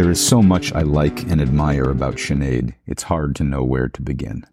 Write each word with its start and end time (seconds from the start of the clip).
There 0.00 0.10
is 0.10 0.26
so 0.26 0.42
much 0.42 0.72
I 0.72 0.80
like 0.80 1.24
and 1.24 1.42
admire 1.42 1.84
about 1.84 2.14
Sinead, 2.14 2.72
it's 2.86 3.02
hard 3.02 3.36
to 3.36 3.44
know 3.44 3.62
where 3.62 3.86
to 3.90 4.00
begin. 4.00 4.46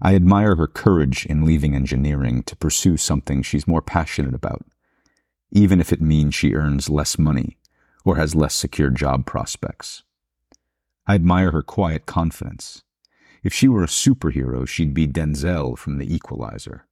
I 0.00 0.14
admire 0.14 0.54
her 0.54 0.68
courage 0.68 1.26
in 1.26 1.44
leaving 1.44 1.74
engineering 1.74 2.44
to 2.44 2.54
pursue 2.54 2.96
something 2.96 3.42
she's 3.42 3.66
more 3.66 3.82
passionate 3.82 4.34
about, 4.34 4.64
even 5.50 5.80
if 5.80 5.92
it 5.92 6.00
means 6.00 6.36
she 6.36 6.54
earns 6.54 6.88
less 6.88 7.18
money 7.18 7.58
or 8.04 8.18
has 8.18 8.36
less 8.36 8.54
secure 8.54 8.88
job 8.88 9.26
prospects. 9.26 10.04
I 11.08 11.16
admire 11.16 11.50
her 11.50 11.64
quiet 11.64 12.06
confidence. 12.06 12.84
If 13.42 13.52
she 13.52 13.66
were 13.66 13.82
a 13.82 13.88
superhero, 13.88 14.64
she'd 14.64 14.94
be 14.94 15.08
Denzel 15.08 15.76
from 15.76 15.98
The 15.98 16.14
Equalizer. 16.14 16.86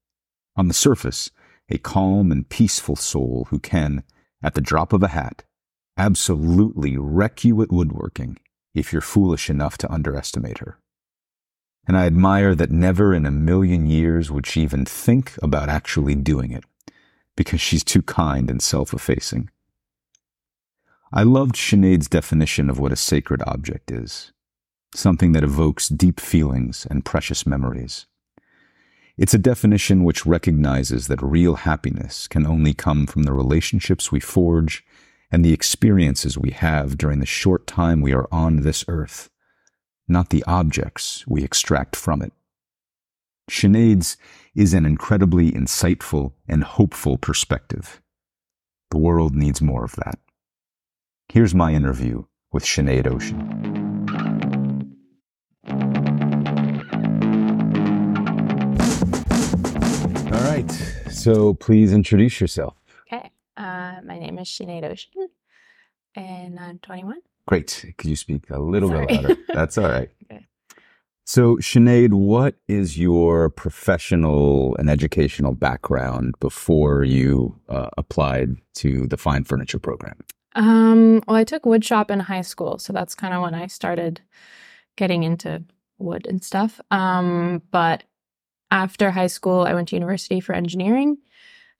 On 0.56 0.66
the 0.66 0.74
surface, 0.74 1.30
a 1.68 1.78
calm 1.78 2.32
and 2.32 2.48
peaceful 2.48 2.96
soul 2.96 3.46
who 3.50 3.60
can, 3.60 4.02
at 4.42 4.54
the 4.54 4.60
drop 4.60 4.92
of 4.92 5.04
a 5.04 5.08
hat, 5.14 5.44
absolutely 5.96 6.96
wreck 6.96 7.44
you 7.44 7.62
at 7.62 7.72
woodworking 7.72 8.38
if 8.74 8.92
you're 8.92 9.02
foolish 9.02 9.48
enough 9.48 9.78
to 9.78 9.92
underestimate 9.92 10.58
her. 10.58 10.78
And 11.86 11.96
I 11.96 12.06
admire 12.06 12.54
that 12.54 12.70
never 12.70 13.14
in 13.14 13.26
a 13.26 13.30
million 13.30 13.86
years 13.86 14.30
would 14.30 14.46
she 14.46 14.62
even 14.62 14.84
think 14.84 15.34
about 15.42 15.68
actually 15.68 16.14
doing 16.14 16.50
it, 16.50 16.64
because 17.36 17.60
she's 17.60 17.84
too 17.84 18.02
kind 18.02 18.50
and 18.50 18.62
self-effacing. 18.62 19.50
I 21.12 21.22
loved 21.22 21.54
Sinead's 21.54 22.08
definition 22.08 22.68
of 22.68 22.78
what 22.80 22.90
a 22.90 22.96
sacred 22.96 23.42
object 23.46 23.92
is, 23.92 24.32
something 24.94 25.32
that 25.32 25.44
evokes 25.44 25.88
deep 25.88 26.18
feelings 26.18 26.86
and 26.90 27.04
precious 27.04 27.46
memories. 27.46 28.06
It's 29.16 29.34
a 29.34 29.38
definition 29.38 30.02
which 30.02 30.26
recognizes 30.26 31.06
that 31.06 31.22
real 31.22 31.54
happiness 31.54 32.26
can 32.26 32.46
only 32.46 32.74
come 32.74 33.06
from 33.06 33.22
the 33.22 33.32
relationships 33.32 34.10
we 34.10 34.18
forge 34.18 34.84
and 35.34 35.44
the 35.44 35.52
experiences 35.52 36.38
we 36.38 36.52
have 36.52 36.96
during 36.96 37.18
the 37.18 37.26
short 37.26 37.66
time 37.66 38.00
we 38.00 38.14
are 38.14 38.28
on 38.30 38.60
this 38.60 38.84
earth, 38.86 39.30
not 40.06 40.30
the 40.30 40.44
objects 40.46 41.26
we 41.26 41.42
extract 41.42 41.96
from 41.96 42.22
it. 42.22 42.32
Sinead's 43.50 44.16
is 44.54 44.72
an 44.72 44.86
incredibly 44.86 45.50
insightful 45.50 46.34
and 46.46 46.62
hopeful 46.62 47.18
perspective. 47.18 48.00
The 48.92 48.98
world 48.98 49.34
needs 49.34 49.60
more 49.60 49.84
of 49.84 49.96
that. 49.96 50.20
Here's 51.28 51.52
my 51.52 51.74
interview 51.74 52.26
with 52.52 52.62
Sinead 52.62 53.08
Ocean. 53.08 53.40
All 60.32 60.44
right, 60.48 60.70
so 61.10 61.54
please 61.54 61.92
introduce 61.92 62.40
yourself. 62.40 62.83
Uh, 63.56 63.96
my 64.04 64.18
name 64.18 64.38
is 64.38 64.48
Sinead 64.48 64.84
Ocean, 64.84 65.28
and 66.14 66.58
I'm 66.58 66.78
21. 66.78 67.18
Great. 67.46 67.94
Could 67.98 68.10
you 68.10 68.16
speak 68.16 68.50
a 68.50 68.58
little 68.58 68.88
Sorry. 68.88 69.06
bit 69.06 69.22
louder? 69.22 69.36
That's 69.52 69.78
all 69.78 69.88
right. 69.88 70.10
Okay. 70.30 70.46
So, 71.26 71.56
Sinead, 71.56 72.12
what 72.12 72.56
is 72.68 72.98
your 72.98 73.48
professional 73.48 74.76
and 74.76 74.90
educational 74.90 75.52
background 75.52 76.34
before 76.38 77.02
you 77.02 77.58
uh, 77.68 77.88
applied 77.96 78.56
to 78.74 79.06
the 79.06 79.16
Fine 79.16 79.44
Furniture 79.44 79.78
Program? 79.78 80.18
Um, 80.54 81.22
well, 81.26 81.36
I 81.36 81.44
took 81.44 81.62
woodshop 81.62 82.10
in 82.10 82.20
high 82.20 82.42
school, 82.42 82.78
so 82.78 82.92
that's 82.92 83.14
kind 83.14 83.32
of 83.32 83.40
when 83.40 83.54
I 83.54 83.68
started 83.68 84.20
getting 84.96 85.22
into 85.22 85.64
wood 85.98 86.26
and 86.26 86.44
stuff. 86.44 86.78
Um, 86.90 87.62
but 87.70 88.04
after 88.70 89.10
high 89.10 89.28
school, 89.28 89.62
I 89.62 89.72
went 89.72 89.88
to 89.88 89.96
university 89.96 90.40
for 90.40 90.52
engineering. 90.54 91.16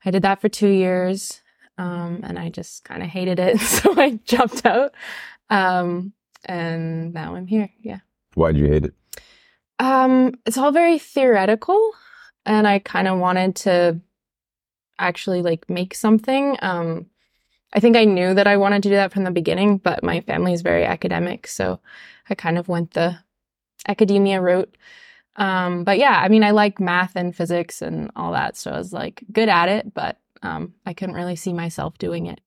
I 0.06 0.11
did 0.11 0.22
that 0.22 0.41
for 0.41 0.48
two 0.48 0.69
years, 0.69 1.42
um, 1.78 2.20
and 2.22 2.39
I 2.39 2.50
just 2.50 2.84
kind 2.84 3.03
of 3.03 3.08
hated 3.08 3.39
it, 3.39 3.58
so 3.61 4.00
I 4.00 4.20
jumped 4.25 4.64
out. 4.67 4.94
Um, 5.50 6.12
and 6.44 7.15
now 7.15 7.34
I'm 7.34 7.47
here. 7.47 7.71
Yeah. 7.81 8.00
Why'd 8.34 8.56
you 8.56 8.66
hate 8.66 8.84
it? 8.84 8.94
Um, 9.78 10.34
it's 10.47 10.59
all 10.59 10.72
very 10.72 10.98
theoretical, 10.98 11.93
and 12.47 12.66
I 12.66 12.78
kind 12.78 13.09
of 13.09 13.19
wanted 13.19 13.56
to 13.56 14.00
actually 14.98 15.43
like 15.43 15.69
make 15.69 15.94
something. 15.94 16.56
Um, 16.62 17.06
I 17.72 17.81
think 17.81 17.97
I 17.97 18.04
knew 18.04 18.34
that 18.34 18.47
I 18.47 18.56
wanted 18.56 18.82
to 18.84 18.88
do 18.88 18.94
that 18.94 19.12
from 19.12 19.25
the 19.25 19.31
beginning, 19.31 19.78
but 19.78 20.04
my 20.04 20.21
family 20.21 20.53
is 20.53 20.62
very 20.62 20.84
academic, 20.84 21.47
so 21.48 21.81
I 22.31 22.34
kind 22.34 22.56
of 22.56 22.69
went 22.69 22.93
the 22.93 23.19
academia 23.88 24.41
route. 24.41 24.77
Um, 25.37 25.82
but 25.82 25.98
yeah, 25.98 26.21
I 26.22 26.28
mean, 26.28 26.44
I 26.44 26.53
like 26.53 26.78
math 26.78 27.16
and 27.16 27.34
physics 27.34 27.82
and 27.82 28.12
all 28.15 28.32
that, 28.32 28.56
so 28.56 28.71
I 28.71 28.78
was 28.78 28.93
like 28.93 29.25
good 29.32 29.48
at 29.48 29.69
it, 29.69 29.93
but 29.93 30.19
um, 30.44 30.75
I 30.87 30.93
couldn't 30.94 31.15
really 31.16 31.37
see 31.37 31.53
myself 31.53 31.99
doing 31.99 32.27
it. 32.27 32.41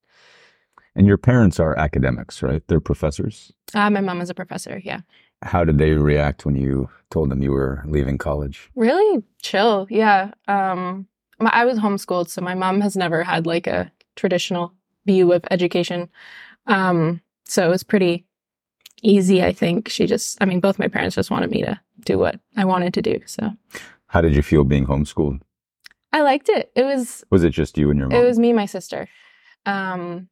And 0.96 1.06
your 1.06 1.18
parents 1.18 1.60
are 1.60 1.78
academics, 1.78 2.42
right? 2.42 2.64
They're 2.68 2.80
professors. 2.80 3.52
Uh, 3.74 3.90
my 3.90 4.02
mom 4.02 4.22
is 4.22 4.30
a 4.30 4.34
professor. 4.34 4.82
Yeah. 4.84 5.02
How 5.44 5.64
did 5.64 5.78
they 5.78 5.92
react 5.92 6.46
when 6.46 6.56
you 6.56 6.90
told 7.12 7.30
them 7.30 7.44
you 7.44 7.52
were 7.52 7.84
leaving 7.86 8.18
college? 8.18 8.70
really 8.76 9.24
chill 9.42 9.88
yeah 9.90 10.32
um 10.48 11.08
my, 11.40 11.50
i 11.54 11.64
was 11.64 11.78
homeschooled 11.80 12.28
so 12.28 12.42
my 12.42 12.54
mom 12.56 12.82
has 12.82 12.98
never 12.98 13.24
had 13.24 13.46
like 13.46 13.66
a 13.68 13.90
traditional 14.16 14.74
view 15.06 15.32
of 15.32 15.46
education 15.52 16.10
um 16.66 17.22
so 17.46 17.66
it 17.66 17.70
was 17.70 17.84
pretty 17.84 18.26
easy 19.04 19.42
i 19.44 19.54
think 19.54 19.88
she 19.88 20.06
just 20.06 20.38
i 20.42 20.46
mean 20.46 20.60
both 20.60 20.80
my 20.80 20.88
parents 20.90 21.16
just 21.16 21.32
wanted 21.32 21.50
me 21.50 21.62
to 21.62 21.80
do 22.04 22.18
what 22.18 22.40
i 22.58 22.66
wanted 22.66 22.94
to 22.94 23.02
do 23.02 23.20
so 23.26 23.52
How 24.08 24.20
did 24.22 24.36
you 24.36 24.42
feel 24.42 24.64
being 24.64 24.86
homeschooled? 24.88 25.40
I 26.18 26.22
liked 26.22 26.50
it 26.50 26.72
it 26.76 26.84
was 26.84 27.24
Was 27.30 27.44
it 27.44 27.52
just 27.52 27.78
you 27.78 27.90
and 27.92 28.00
your 28.00 28.10
mom? 28.10 28.20
it 28.20 28.26
was 28.26 28.38
me 28.40 28.50
and 28.50 28.56
my 28.58 28.66
sister 28.66 29.08
um 29.66 30.28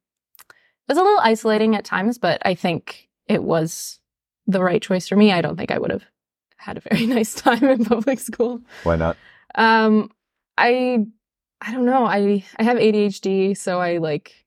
it 0.49 0.91
was 0.91 0.97
a 0.97 1.03
little 1.03 1.19
isolating 1.19 1.75
at 1.75 1.85
times 1.85 2.17
but 2.17 2.41
i 2.45 2.53
think 2.55 3.09
it 3.27 3.43
was 3.43 3.99
the 4.47 4.61
right 4.61 4.81
choice 4.81 5.07
for 5.07 5.15
me 5.15 5.31
i 5.31 5.41
don't 5.41 5.57
think 5.57 5.71
i 5.71 5.77
would 5.79 5.91
have 5.91 6.05
had 6.57 6.77
a 6.77 6.81
very 6.89 7.05
nice 7.17 7.33
time 7.35 7.63
in 7.63 7.85
public 7.85 8.19
school 8.19 8.61
Why 8.83 8.95
not? 8.95 9.17
Um, 9.53 10.09
I, 10.57 11.05
I 11.61 11.71
don't 11.71 11.85
know. 11.85 12.05
I 12.05 12.43
I 12.59 12.63
have 12.63 12.77
ADHD, 12.77 13.55
so 13.55 13.79
I 13.79 13.97
like. 13.99 14.45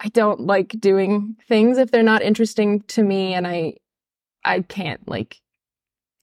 I 0.00 0.08
don't 0.08 0.40
like 0.40 0.68
doing 0.78 1.36
things 1.48 1.78
if 1.78 1.90
they're 1.90 2.02
not 2.02 2.22
interesting 2.22 2.80
to 2.88 3.02
me, 3.02 3.34
and 3.34 3.46
I, 3.46 3.74
I 4.44 4.62
can't 4.62 5.06
like 5.08 5.40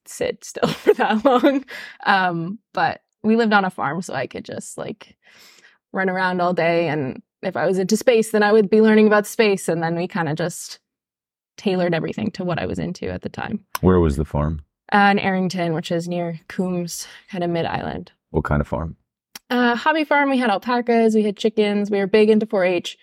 sit 0.05 0.43
still 0.43 0.67
for 0.83 0.93
that 0.95 1.23
long. 1.25 1.65
Um, 2.05 2.59
but 2.73 3.01
we 3.23 3.35
lived 3.35 3.53
on 3.53 3.65
a 3.65 3.69
farm, 3.69 4.01
so 4.01 4.13
I 4.13 4.27
could 4.27 4.45
just 4.45 4.77
like 4.77 5.17
run 5.93 6.09
around 6.09 6.41
all 6.41 6.53
day, 6.53 6.87
and 6.87 7.21
if 7.41 7.55
I 7.57 7.65
was 7.65 7.79
into 7.79 7.97
space, 7.97 8.31
then 8.31 8.43
I 8.43 8.51
would 8.51 8.69
be 8.69 8.81
learning 8.81 9.07
about 9.07 9.25
space, 9.27 9.67
and 9.67 9.81
then 9.81 9.95
we 9.95 10.07
kind 10.07 10.29
of 10.29 10.35
just 10.35 10.79
tailored 11.57 11.93
everything 11.93 12.31
to 12.31 12.43
what 12.43 12.59
I 12.59 12.65
was 12.65 12.79
into 12.79 13.09
at 13.09 13.21
the 13.21 13.27
time 13.29 13.65
Where 13.81 13.99
was 13.99 14.15
the 14.15 14.23
farm? 14.25 14.61
uh, 14.93 15.09
in 15.11 15.19
Errington, 15.19 15.73
which 15.73 15.91
is 15.91 16.07
near 16.07 16.39
Coombs, 16.47 17.07
kind 17.29 17.43
of 17.43 17.49
mid 17.49 17.65
island. 17.65 18.11
What 18.31 18.43
kind 18.45 18.61
of 18.61 18.67
farm? 18.67 18.95
Uh, 19.49 19.75
hobby 19.75 20.03
farm, 20.03 20.29
we 20.29 20.37
had 20.37 20.49
alpacas, 20.49 21.15
we 21.15 21.23
had 21.23 21.35
chickens, 21.35 21.89
we 21.91 21.97
were 21.97 22.07
big 22.07 22.29
into 22.29 22.45
4 22.45 22.63
H. 22.63 22.97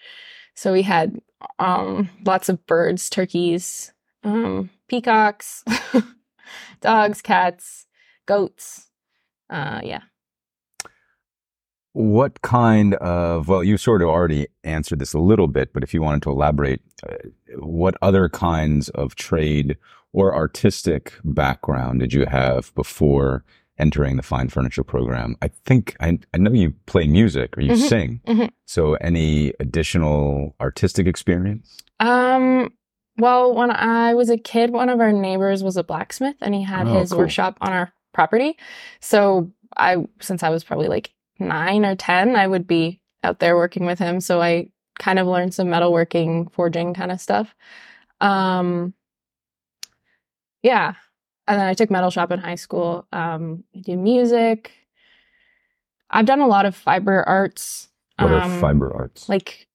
So 0.54 0.72
we 0.72 0.82
had 0.82 1.20
um, 1.58 2.08
lots 2.24 2.48
of 2.48 2.64
birds, 2.66 3.10
turkeys, 3.10 3.92
um, 4.24 4.70
peacocks, 4.88 5.64
dogs, 6.80 7.20
cats, 7.20 7.86
goats. 8.26 8.85
Uh, 9.50 9.80
yeah. 9.84 10.00
What 11.92 12.42
kind 12.42 12.94
of, 12.96 13.48
well, 13.48 13.64
you 13.64 13.78
sort 13.78 14.02
of 14.02 14.08
already 14.08 14.48
answered 14.64 14.98
this 14.98 15.14
a 15.14 15.18
little 15.18 15.46
bit, 15.48 15.72
but 15.72 15.82
if 15.82 15.94
you 15.94 16.02
wanted 16.02 16.22
to 16.22 16.30
elaborate, 16.30 16.82
uh, 17.08 17.14
what 17.56 17.94
other 18.02 18.28
kinds 18.28 18.90
of 18.90 19.14
trade 19.14 19.78
or 20.12 20.34
artistic 20.34 21.14
background 21.24 22.00
did 22.00 22.12
you 22.12 22.26
have 22.26 22.74
before 22.74 23.44
entering 23.78 24.16
the 24.16 24.22
Fine 24.22 24.50
Furniture 24.50 24.84
Program? 24.84 25.36
I 25.40 25.48
think, 25.48 25.96
I, 26.00 26.18
I 26.34 26.38
know 26.38 26.52
you 26.52 26.74
play 26.84 27.06
music 27.06 27.56
or 27.56 27.62
you 27.62 27.72
Mhm, 27.72 27.88
sing. 27.88 28.20
mhm. 28.26 28.50
So 28.66 28.94
any 28.94 29.54
additional 29.58 30.54
artistic 30.60 31.06
experience? 31.06 31.78
Um, 31.98 32.74
well, 33.16 33.54
when 33.54 33.70
I 33.70 34.12
was 34.12 34.28
a 34.28 34.36
kid, 34.36 34.70
one 34.70 34.90
of 34.90 35.00
our 35.00 35.12
neighbors 35.12 35.62
was 35.64 35.78
a 35.78 35.84
blacksmith 35.84 36.36
and 36.42 36.54
he 36.54 36.62
had 36.64 36.86
Oh, 36.88 36.98
his 36.98 37.10
cool. 37.10 37.20
workshop 37.20 37.56
on 37.62 37.72
our 37.72 37.92
property. 38.16 38.56
So 39.00 39.52
I, 39.76 40.04
since 40.20 40.42
I 40.42 40.48
was 40.48 40.64
probably 40.64 40.88
like 40.88 41.12
nine 41.38 41.84
or 41.84 41.94
10, 41.94 42.34
I 42.34 42.46
would 42.46 42.66
be 42.66 43.00
out 43.22 43.38
there 43.38 43.56
working 43.56 43.86
with 43.86 43.98
him. 43.98 44.20
So 44.20 44.42
I 44.42 44.70
kind 44.98 45.18
of 45.18 45.26
learned 45.26 45.54
some 45.54 45.68
metalworking, 45.68 46.50
forging 46.52 46.94
kind 46.94 47.12
of 47.12 47.20
stuff. 47.20 47.54
Um, 48.20 48.94
yeah. 50.62 50.94
And 51.46 51.60
then 51.60 51.66
I 51.68 51.74
took 51.74 51.90
metal 51.90 52.10
shop 52.10 52.32
in 52.32 52.40
high 52.40 52.56
school. 52.56 53.06
Um, 53.12 53.62
I 53.76 53.80
do 53.80 53.96
music. 53.96 54.72
I've 56.10 56.26
done 56.26 56.40
a 56.40 56.48
lot 56.48 56.66
of 56.66 56.74
fiber 56.74 57.22
arts. 57.28 57.88
What 58.18 58.32
are 58.32 58.40
um, 58.40 58.60
fiber 58.60 58.92
arts? 58.92 59.28
like 59.28 59.68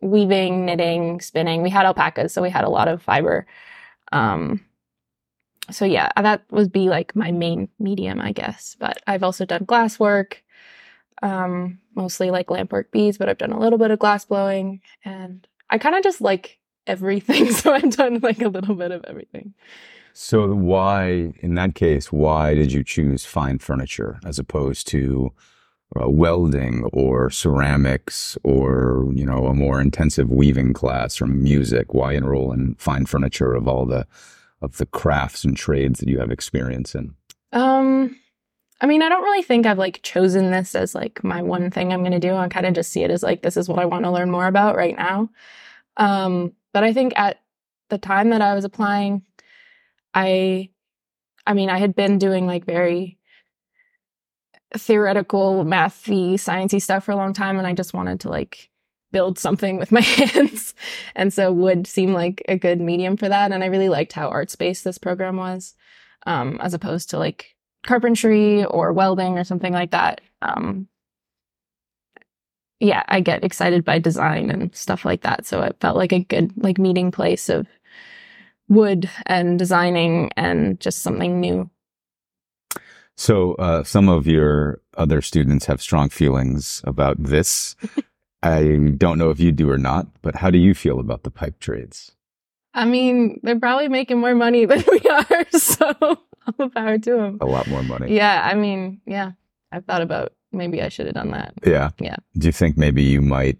weaving, 0.00 0.66
knitting, 0.66 1.20
spinning. 1.20 1.62
We 1.62 1.70
had 1.70 1.86
alpacas, 1.86 2.32
so 2.32 2.42
we 2.42 2.50
had 2.50 2.64
a 2.64 2.68
lot 2.68 2.88
of 2.88 3.02
fiber. 3.02 3.46
Um, 4.12 4.65
so 5.70 5.84
yeah, 5.84 6.10
that 6.16 6.42
would 6.50 6.72
be 6.72 6.88
like 6.88 7.14
my 7.16 7.32
main 7.32 7.68
medium, 7.78 8.20
I 8.20 8.32
guess. 8.32 8.76
But 8.78 9.02
I've 9.06 9.22
also 9.22 9.44
done 9.44 9.64
glass 9.64 9.98
work, 9.98 10.42
um, 11.22 11.78
mostly 11.94 12.30
like 12.30 12.48
lampwork 12.48 12.90
beads, 12.90 13.18
but 13.18 13.28
I've 13.28 13.38
done 13.38 13.52
a 13.52 13.58
little 13.58 13.78
bit 13.78 13.90
of 13.90 13.98
glass 13.98 14.24
blowing, 14.24 14.80
and 15.04 15.46
I 15.70 15.78
kind 15.78 15.96
of 15.96 16.02
just 16.02 16.20
like 16.20 16.58
everything. 16.86 17.46
So 17.52 17.72
I've 17.72 17.90
done 17.90 18.20
like 18.22 18.42
a 18.42 18.48
little 18.48 18.74
bit 18.74 18.92
of 18.92 19.04
everything. 19.04 19.54
So 20.12 20.54
why, 20.54 21.34
in 21.40 21.54
that 21.56 21.74
case, 21.74 22.10
why 22.10 22.54
did 22.54 22.72
you 22.72 22.82
choose 22.82 23.24
fine 23.24 23.58
furniture 23.58 24.18
as 24.24 24.38
opposed 24.38 24.86
to 24.88 25.32
uh, 26.00 26.08
welding 26.08 26.84
or 26.92 27.30
ceramics 27.30 28.38
or 28.42 29.10
you 29.14 29.26
know 29.26 29.46
a 29.46 29.54
more 29.54 29.80
intensive 29.80 30.30
weaving 30.30 30.72
class 30.72 31.20
or 31.20 31.26
music? 31.26 31.92
Why 31.92 32.12
enroll 32.12 32.52
in 32.52 32.76
fine 32.76 33.06
furniture 33.06 33.52
of 33.52 33.68
all 33.68 33.84
the 33.84 34.06
of 34.62 34.78
the 34.78 34.86
crafts 34.86 35.44
and 35.44 35.56
trades 35.56 36.00
that 36.00 36.08
you 36.08 36.18
have 36.18 36.30
experience 36.30 36.94
in? 36.94 37.14
Um, 37.52 38.16
I 38.80 38.86
mean, 38.86 39.02
I 39.02 39.08
don't 39.08 39.22
really 39.22 39.42
think 39.42 39.66
I've 39.66 39.78
like 39.78 40.02
chosen 40.02 40.50
this 40.50 40.74
as 40.74 40.94
like 40.94 41.22
my 41.24 41.42
one 41.42 41.70
thing 41.70 41.92
I'm 41.92 42.00
going 42.00 42.12
to 42.12 42.18
do. 42.18 42.34
I 42.34 42.48
kind 42.48 42.66
of 42.66 42.74
just 42.74 42.92
see 42.92 43.02
it 43.02 43.10
as 43.10 43.22
like 43.22 43.42
this 43.42 43.56
is 43.56 43.68
what 43.68 43.78
I 43.78 43.86
want 43.86 44.04
to 44.04 44.10
learn 44.10 44.30
more 44.30 44.46
about 44.46 44.76
right 44.76 44.96
now. 44.96 45.30
Um, 45.96 46.52
but 46.72 46.84
I 46.84 46.92
think 46.92 47.14
at 47.16 47.40
the 47.88 47.98
time 47.98 48.30
that 48.30 48.42
I 48.42 48.54
was 48.54 48.64
applying, 48.64 49.22
I, 50.12 50.70
I 51.46 51.54
mean, 51.54 51.70
I 51.70 51.78
had 51.78 51.94
been 51.94 52.18
doing 52.18 52.46
like 52.46 52.64
very 52.64 53.18
theoretical, 54.76 55.64
mathy, 55.64 56.34
sciencey 56.34 56.82
stuff 56.82 57.04
for 57.04 57.12
a 57.12 57.16
long 57.16 57.32
time, 57.32 57.58
and 57.58 57.66
I 57.66 57.72
just 57.72 57.94
wanted 57.94 58.20
to 58.20 58.28
like 58.28 58.70
build 59.12 59.38
something 59.38 59.76
with 59.78 59.92
my 59.92 60.00
hands. 60.02 60.74
and 61.14 61.32
so 61.32 61.52
wood 61.52 61.86
seemed 61.86 62.14
like 62.14 62.42
a 62.48 62.56
good 62.56 62.80
medium 62.80 63.16
for 63.16 63.28
that. 63.28 63.52
And 63.52 63.62
I 63.62 63.68
really 63.68 63.88
liked 63.88 64.12
how 64.12 64.28
art 64.28 64.50
space 64.50 64.82
this 64.82 64.98
program 64.98 65.36
was, 65.36 65.74
um, 66.26 66.58
as 66.60 66.74
opposed 66.74 67.10
to 67.10 67.18
like 67.18 67.54
carpentry 67.84 68.64
or 68.64 68.92
welding 68.92 69.38
or 69.38 69.44
something 69.44 69.72
like 69.72 69.92
that. 69.92 70.20
Um, 70.42 70.88
yeah, 72.80 73.04
I 73.08 73.20
get 73.20 73.44
excited 73.44 73.84
by 73.84 73.98
design 73.98 74.50
and 74.50 74.74
stuff 74.74 75.04
like 75.04 75.22
that. 75.22 75.46
So 75.46 75.62
it 75.62 75.76
felt 75.80 75.96
like 75.96 76.12
a 76.12 76.20
good 76.20 76.52
like 76.56 76.78
meeting 76.78 77.10
place 77.10 77.48
of 77.48 77.66
wood 78.68 79.08
and 79.26 79.58
designing 79.58 80.30
and 80.36 80.78
just 80.80 81.02
something 81.02 81.40
new. 81.40 81.70
So 83.16 83.54
uh, 83.54 83.82
some 83.82 84.10
of 84.10 84.26
your 84.26 84.82
other 84.94 85.22
students 85.22 85.66
have 85.66 85.80
strong 85.80 86.10
feelings 86.10 86.82
about 86.84 87.22
this. 87.22 87.76
I 88.46 88.76
don't 88.96 89.18
know 89.18 89.30
if 89.30 89.40
you 89.40 89.50
do 89.50 89.70
or 89.70 89.78
not, 89.78 90.06
but 90.22 90.36
how 90.36 90.50
do 90.50 90.58
you 90.58 90.74
feel 90.74 91.00
about 91.00 91.24
the 91.24 91.30
pipe 91.30 91.58
trades? 91.58 92.12
I 92.74 92.84
mean, 92.84 93.40
they're 93.42 93.58
probably 93.58 93.88
making 93.88 94.20
more 94.20 94.34
money 94.34 94.64
than 94.70 94.84
we 94.90 95.00
are, 95.10 95.46
so 95.58 95.92
all 96.58 96.70
power 96.70 96.98
to 96.98 97.10
them. 97.10 97.38
A 97.40 97.46
lot 97.46 97.66
more 97.66 97.82
money. 97.82 98.14
Yeah, 98.14 98.40
I 98.44 98.54
mean, 98.54 99.00
yeah, 99.06 99.32
I've 99.72 99.84
thought 99.84 100.02
about 100.02 100.32
maybe 100.52 100.80
I 100.80 100.88
should 100.88 101.06
have 101.06 101.14
done 101.14 101.32
that. 101.32 101.54
Yeah. 101.64 101.90
Yeah. 101.98 102.16
Do 102.38 102.46
you 102.46 102.52
think 102.52 102.76
maybe 102.76 103.02
you 103.02 103.20
might 103.20 103.58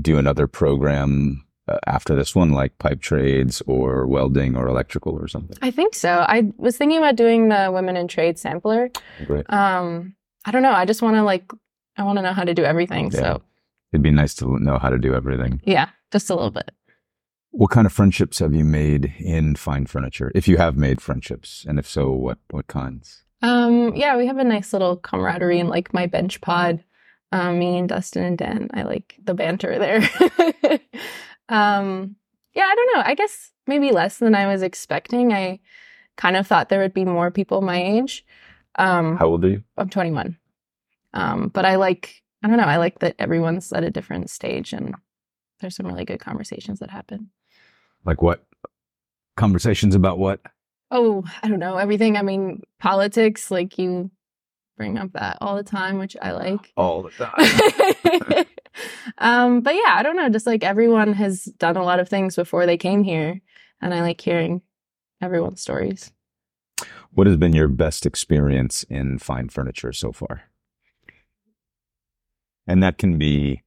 do 0.00 0.16
another 0.16 0.46
program 0.46 1.44
uh, 1.68 1.78
after 1.86 2.14
this 2.14 2.34
one, 2.34 2.50
like 2.50 2.78
pipe 2.78 3.00
trades 3.00 3.62
or 3.66 4.06
welding 4.06 4.56
or 4.56 4.66
electrical 4.68 5.12
or 5.12 5.28
something? 5.28 5.56
I 5.60 5.70
think 5.70 5.94
so. 5.94 6.24
I 6.26 6.50
was 6.56 6.76
thinking 6.76 6.98
about 6.98 7.16
doing 7.16 7.48
the 7.50 7.70
women 7.72 7.96
in 7.96 8.08
trade 8.08 8.38
sampler. 8.38 8.90
Great. 9.26 9.50
Um, 9.52 10.16
I 10.44 10.50
don't 10.50 10.62
know. 10.62 10.72
I 10.72 10.86
just 10.86 11.02
want 11.02 11.16
to 11.16 11.22
like, 11.22 11.50
I 11.96 12.04
want 12.04 12.16
to 12.18 12.22
know 12.22 12.32
how 12.32 12.44
to 12.44 12.54
do 12.54 12.64
everything. 12.64 13.10
Yeah. 13.12 13.20
So 13.20 13.42
It'd 13.94 14.02
be 14.02 14.10
nice 14.10 14.34
to 14.34 14.58
know 14.58 14.76
how 14.78 14.90
to 14.90 14.98
do 14.98 15.14
everything. 15.14 15.60
yeah, 15.64 15.90
just 16.10 16.28
a 16.28 16.34
little 16.34 16.50
bit. 16.50 16.72
What 17.52 17.70
kind 17.70 17.86
of 17.86 17.92
friendships 17.92 18.40
have 18.40 18.52
you 18.52 18.64
made 18.64 19.14
in 19.20 19.54
fine 19.54 19.86
furniture? 19.86 20.32
If 20.34 20.48
you 20.48 20.56
have 20.56 20.76
made 20.76 21.00
friendships, 21.00 21.64
and 21.68 21.78
if 21.78 21.88
so, 21.88 22.10
what 22.10 22.38
what 22.50 22.66
kinds? 22.66 23.22
Um, 23.40 23.94
yeah, 23.94 24.16
we 24.16 24.26
have 24.26 24.38
a 24.38 24.44
nice 24.44 24.72
little 24.72 24.96
camaraderie 24.96 25.60
in 25.60 25.68
like 25.68 25.94
my 25.94 26.06
bench 26.06 26.40
pod. 26.40 26.82
Um, 27.30 27.60
me 27.60 27.78
and 27.78 27.88
Dustin 27.88 28.24
and 28.24 28.36
Dan. 28.36 28.68
I 28.74 28.82
like 28.82 29.14
the 29.22 29.34
banter 29.34 29.78
there. 29.78 29.98
um, 31.48 32.16
yeah, 32.52 32.64
I 32.64 32.74
don't 32.74 32.96
know. 32.96 33.02
I 33.04 33.14
guess 33.14 33.52
maybe 33.68 33.92
less 33.92 34.18
than 34.18 34.34
I 34.34 34.48
was 34.48 34.62
expecting. 34.62 35.32
I 35.32 35.60
kind 36.16 36.36
of 36.36 36.48
thought 36.48 36.68
there 36.68 36.80
would 36.80 36.94
be 36.94 37.04
more 37.04 37.30
people 37.30 37.60
my 37.60 37.80
age. 37.80 38.24
Um, 38.74 39.16
How 39.16 39.26
old 39.26 39.44
are 39.44 39.50
you? 39.50 39.62
I'm 39.76 39.88
21. 39.88 40.36
Um, 41.12 41.48
but 41.48 41.64
I 41.64 41.76
like, 41.76 42.23
I 42.44 42.48
don't 42.48 42.58
know, 42.58 42.64
I 42.64 42.76
like 42.76 42.98
that 42.98 43.16
everyone's 43.18 43.72
at 43.72 43.84
a 43.84 43.90
different 43.90 44.28
stage 44.28 44.74
and 44.74 44.94
there's 45.60 45.76
some 45.76 45.86
really 45.86 46.04
good 46.04 46.20
conversations 46.20 46.78
that 46.80 46.90
happen. 46.90 47.30
Like 48.04 48.20
what? 48.20 48.44
Conversations 49.38 49.94
about 49.94 50.18
what? 50.18 50.40
Oh, 50.90 51.24
I 51.42 51.48
don't 51.48 51.58
know, 51.58 51.78
everything. 51.78 52.18
I 52.18 52.22
mean, 52.22 52.62
politics, 52.78 53.50
like 53.50 53.78
you 53.78 54.10
bring 54.76 54.98
up 54.98 55.12
that 55.14 55.38
all 55.40 55.56
the 55.56 55.62
time, 55.62 55.98
which 55.98 56.18
I 56.20 56.32
like. 56.32 56.70
All 56.76 57.02
the 57.02 57.10
time. 57.10 58.44
um, 59.18 59.60
but 59.62 59.74
yeah, 59.74 59.94
I 59.96 60.02
don't 60.02 60.16
know, 60.16 60.28
just 60.28 60.46
like 60.46 60.62
everyone 60.62 61.14
has 61.14 61.44
done 61.44 61.78
a 61.78 61.82
lot 61.82 61.98
of 61.98 62.10
things 62.10 62.36
before 62.36 62.66
they 62.66 62.76
came 62.76 63.04
here. 63.04 63.40
And 63.80 63.94
I 63.94 64.02
like 64.02 64.20
hearing 64.20 64.60
everyone's 65.22 65.62
stories. 65.62 66.12
what 67.10 67.26
has 67.26 67.38
been 67.38 67.54
your 67.54 67.68
best 67.68 68.04
experience 68.04 68.82
in 68.84 69.18
fine 69.18 69.48
furniture 69.48 69.94
so 69.94 70.12
far? 70.12 70.42
And 72.66 72.82
that 72.82 72.98
can 72.98 73.18
be 73.18 73.62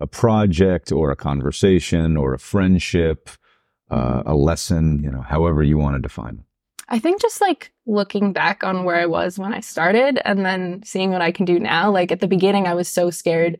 a 0.00 0.06
project 0.06 0.92
or 0.92 1.10
a 1.10 1.16
conversation 1.16 2.16
or 2.16 2.34
a 2.34 2.38
friendship, 2.38 3.30
uh, 3.90 4.22
a 4.26 4.34
lesson, 4.34 5.02
you 5.02 5.10
know, 5.10 5.22
however 5.22 5.62
you 5.62 5.78
want 5.78 5.96
to 5.96 6.02
define 6.02 6.38
it. 6.38 6.44
I 6.88 6.98
think 6.98 7.20
just 7.20 7.40
like 7.40 7.72
looking 7.86 8.32
back 8.32 8.62
on 8.62 8.84
where 8.84 8.96
I 8.96 9.06
was 9.06 9.38
when 9.38 9.52
I 9.52 9.60
started 9.60 10.20
and 10.24 10.44
then 10.44 10.82
seeing 10.84 11.10
what 11.10 11.22
I 11.22 11.32
can 11.32 11.44
do 11.44 11.58
now. 11.58 11.90
Like 11.90 12.12
at 12.12 12.20
the 12.20 12.28
beginning, 12.28 12.66
I 12.66 12.74
was 12.74 12.88
so 12.88 13.10
scared 13.10 13.58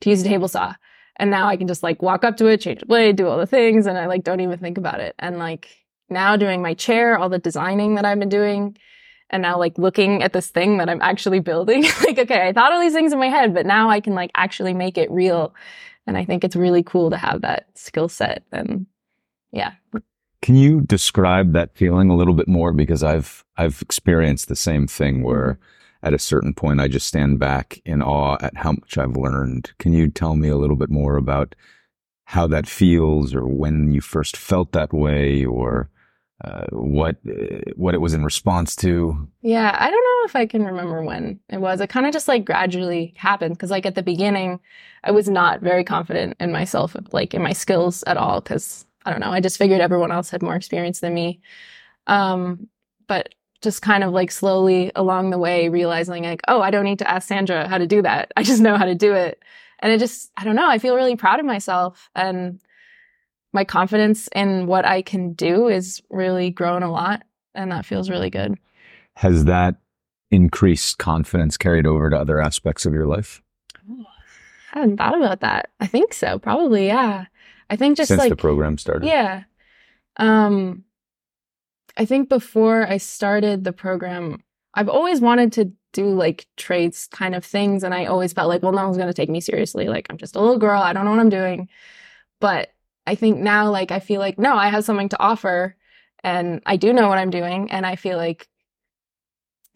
to 0.00 0.10
use 0.10 0.22
a 0.22 0.24
table 0.24 0.48
saw. 0.48 0.74
And 1.16 1.30
now 1.30 1.46
I 1.46 1.56
can 1.56 1.68
just 1.68 1.84
like 1.84 2.02
walk 2.02 2.24
up 2.24 2.36
to 2.38 2.46
it, 2.46 2.60
change 2.60 2.80
the 2.80 2.86
blade, 2.86 3.16
do 3.16 3.28
all 3.28 3.38
the 3.38 3.46
things, 3.46 3.86
and 3.86 3.96
I 3.96 4.06
like 4.06 4.24
don't 4.24 4.40
even 4.40 4.58
think 4.58 4.78
about 4.78 4.98
it. 4.98 5.14
And 5.20 5.38
like 5.38 5.68
now 6.10 6.36
doing 6.36 6.62
my 6.62 6.74
chair, 6.74 7.16
all 7.16 7.28
the 7.28 7.38
designing 7.38 7.94
that 7.94 8.04
I've 8.04 8.18
been 8.18 8.28
doing, 8.28 8.76
and 9.34 9.42
now 9.42 9.58
like 9.58 9.76
looking 9.78 10.22
at 10.22 10.32
this 10.32 10.48
thing 10.48 10.78
that 10.78 10.88
I'm 10.88 11.02
actually 11.02 11.40
building, 11.40 11.82
like, 12.04 12.18
okay, 12.18 12.48
I 12.48 12.52
thought 12.52 12.72
all 12.72 12.80
these 12.80 12.94
things 12.94 13.12
in 13.12 13.18
my 13.18 13.28
head, 13.28 13.52
but 13.52 13.66
now 13.66 13.90
I 13.90 14.00
can 14.00 14.14
like 14.14 14.30
actually 14.36 14.74
make 14.74 14.96
it 14.96 15.10
real. 15.10 15.54
And 16.06 16.16
I 16.16 16.24
think 16.24 16.44
it's 16.44 16.56
really 16.56 16.84
cool 16.84 17.10
to 17.10 17.16
have 17.16 17.42
that 17.42 17.66
skill 17.74 18.08
set. 18.08 18.44
And 18.52 18.86
yeah, 19.52 19.72
Can 20.42 20.56
you 20.56 20.82
describe 20.82 21.52
that 21.52 21.76
feeling 21.76 22.10
a 22.10 22.16
little 22.16 22.34
bit 22.34 22.48
more? 22.48 22.72
Because 22.72 23.02
I've 23.02 23.44
I've 23.56 23.82
experienced 23.82 24.48
the 24.48 24.56
same 24.56 24.86
thing 24.86 25.22
where 25.24 25.58
at 26.02 26.14
a 26.14 26.18
certain 26.18 26.54
point 26.54 26.80
I 26.80 26.88
just 26.88 27.08
stand 27.08 27.40
back 27.40 27.80
in 27.84 28.02
awe 28.02 28.36
at 28.40 28.58
how 28.58 28.72
much 28.72 28.98
I've 28.98 29.16
learned. 29.16 29.72
Can 29.78 29.92
you 29.92 30.08
tell 30.10 30.36
me 30.36 30.48
a 30.48 30.56
little 30.56 30.76
bit 30.76 30.90
more 30.90 31.16
about 31.16 31.56
how 32.26 32.46
that 32.48 32.68
feels, 32.68 33.34
or 33.34 33.46
when 33.48 33.90
you 33.92 34.00
first 34.00 34.36
felt 34.36 34.72
that 34.72 34.92
way, 34.92 35.44
or 35.44 35.90
uh, 36.42 36.64
what 36.70 37.16
uh, 37.28 37.70
what 37.76 37.94
it 37.94 38.00
was 38.00 38.14
in 38.14 38.24
response 38.24 38.74
to? 38.76 39.28
Yeah, 39.42 39.76
I 39.78 39.90
don't 39.90 40.04
know 40.04 40.24
if 40.26 40.36
I 40.36 40.46
can 40.46 40.64
remember 40.64 41.02
when 41.02 41.38
it 41.48 41.58
was. 41.58 41.80
It 41.80 41.90
kind 41.90 42.06
of 42.06 42.12
just 42.12 42.28
like 42.28 42.44
gradually 42.44 43.14
happened 43.16 43.54
because 43.54 43.70
like 43.70 43.86
at 43.86 43.94
the 43.94 44.02
beginning, 44.02 44.60
I 45.04 45.12
was 45.12 45.28
not 45.28 45.60
very 45.60 45.84
confident 45.84 46.36
in 46.40 46.50
myself, 46.50 46.96
like 47.12 47.34
in 47.34 47.42
my 47.42 47.52
skills 47.52 48.02
at 48.06 48.16
all. 48.16 48.40
Because 48.40 48.84
I 49.04 49.10
don't 49.10 49.20
know, 49.20 49.30
I 49.30 49.40
just 49.40 49.58
figured 49.58 49.80
everyone 49.80 50.10
else 50.10 50.30
had 50.30 50.42
more 50.42 50.56
experience 50.56 51.00
than 51.00 51.14
me. 51.14 51.40
Um, 52.06 52.68
but 53.06 53.34
just 53.62 53.80
kind 53.82 54.04
of 54.04 54.12
like 54.12 54.30
slowly 54.30 54.92
along 54.94 55.30
the 55.30 55.38
way 55.38 55.68
realizing 55.68 56.24
like, 56.24 56.42
oh, 56.48 56.60
I 56.60 56.70
don't 56.70 56.84
need 56.84 56.98
to 56.98 57.10
ask 57.10 57.28
Sandra 57.28 57.68
how 57.68 57.78
to 57.78 57.86
do 57.86 58.02
that. 58.02 58.32
I 58.36 58.42
just 58.42 58.60
know 58.60 58.76
how 58.76 58.84
to 58.84 58.94
do 58.94 59.14
it. 59.14 59.42
And 59.80 59.92
it 59.92 59.98
just, 59.98 60.30
I 60.36 60.44
don't 60.44 60.56
know, 60.56 60.68
I 60.68 60.78
feel 60.78 60.96
really 60.96 61.16
proud 61.16 61.40
of 61.40 61.46
myself 61.46 62.10
and 62.14 62.60
my 63.54 63.64
confidence 63.64 64.28
in 64.34 64.66
what 64.66 64.84
I 64.84 65.00
can 65.00 65.32
do 65.32 65.68
is 65.68 66.02
really 66.10 66.50
grown 66.50 66.82
a 66.82 66.90
lot. 66.90 67.22
And 67.54 67.70
that 67.70 67.86
feels 67.86 68.10
really 68.10 68.30
good. 68.30 68.58
Has 69.16 69.44
that 69.44 69.76
increased 70.30 70.98
confidence 70.98 71.56
carried 71.56 71.86
over 71.86 72.10
to 72.10 72.18
other 72.18 72.40
aspects 72.40 72.84
of 72.84 72.92
your 72.92 73.06
life 73.06 73.40
I 74.74 74.80
hadn't 74.80 74.96
thought 74.96 75.16
about 75.16 75.40
that. 75.40 75.70
I 75.78 75.86
think 75.86 76.12
so. 76.12 76.40
Probably, 76.40 76.88
yeah. 76.88 77.26
I 77.70 77.76
think 77.76 77.96
just 77.96 78.08
since 78.08 78.18
like 78.18 78.30
the 78.30 78.36
program 78.36 78.76
started? 78.76 79.06
yeah. 79.06 79.44
Um 80.16 80.84
I 81.96 82.04
think 82.04 82.28
before 82.28 82.86
I 82.88 82.96
started 82.96 83.62
the 83.62 83.72
program, 83.72 84.42
I've 84.74 84.88
always 84.88 85.20
wanted 85.20 85.52
to 85.52 85.72
do 85.92 86.08
like 86.08 86.46
trades 86.56 87.06
kind 87.12 87.36
of 87.36 87.44
things 87.44 87.84
and 87.84 87.94
I 87.94 88.06
always 88.06 88.32
felt 88.32 88.48
like, 88.48 88.62
well, 88.62 88.72
no 88.72 88.82
one's 88.82 88.96
going 88.96 89.08
to 89.08 89.14
take 89.14 89.30
me 89.30 89.40
seriously. 89.40 89.86
Like 89.86 90.08
I'm 90.10 90.18
just 90.18 90.34
a 90.34 90.40
little 90.40 90.58
girl, 90.58 90.82
I 90.82 90.92
don't 90.92 91.04
know 91.04 91.12
what 91.12 91.20
I'm 91.20 91.28
doing. 91.28 91.68
But 92.40 92.73
I 93.06 93.14
think 93.14 93.38
now 93.38 93.70
like 93.70 93.90
I 93.90 94.00
feel 94.00 94.20
like 94.20 94.38
no, 94.38 94.56
I 94.56 94.68
have 94.68 94.84
something 94.84 95.08
to 95.10 95.20
offer 95.20 95.76
and 96.22 96.62
I 96.66 96.76
do 96.76 96.92
know 96.92 97.08
what 97.08 97.18
I'm 97.18 97.30
doing 97.30 97.70
and 97.70 97.84
I 97.86 97.96
feel 97.96 98.16
like 98.16 98.48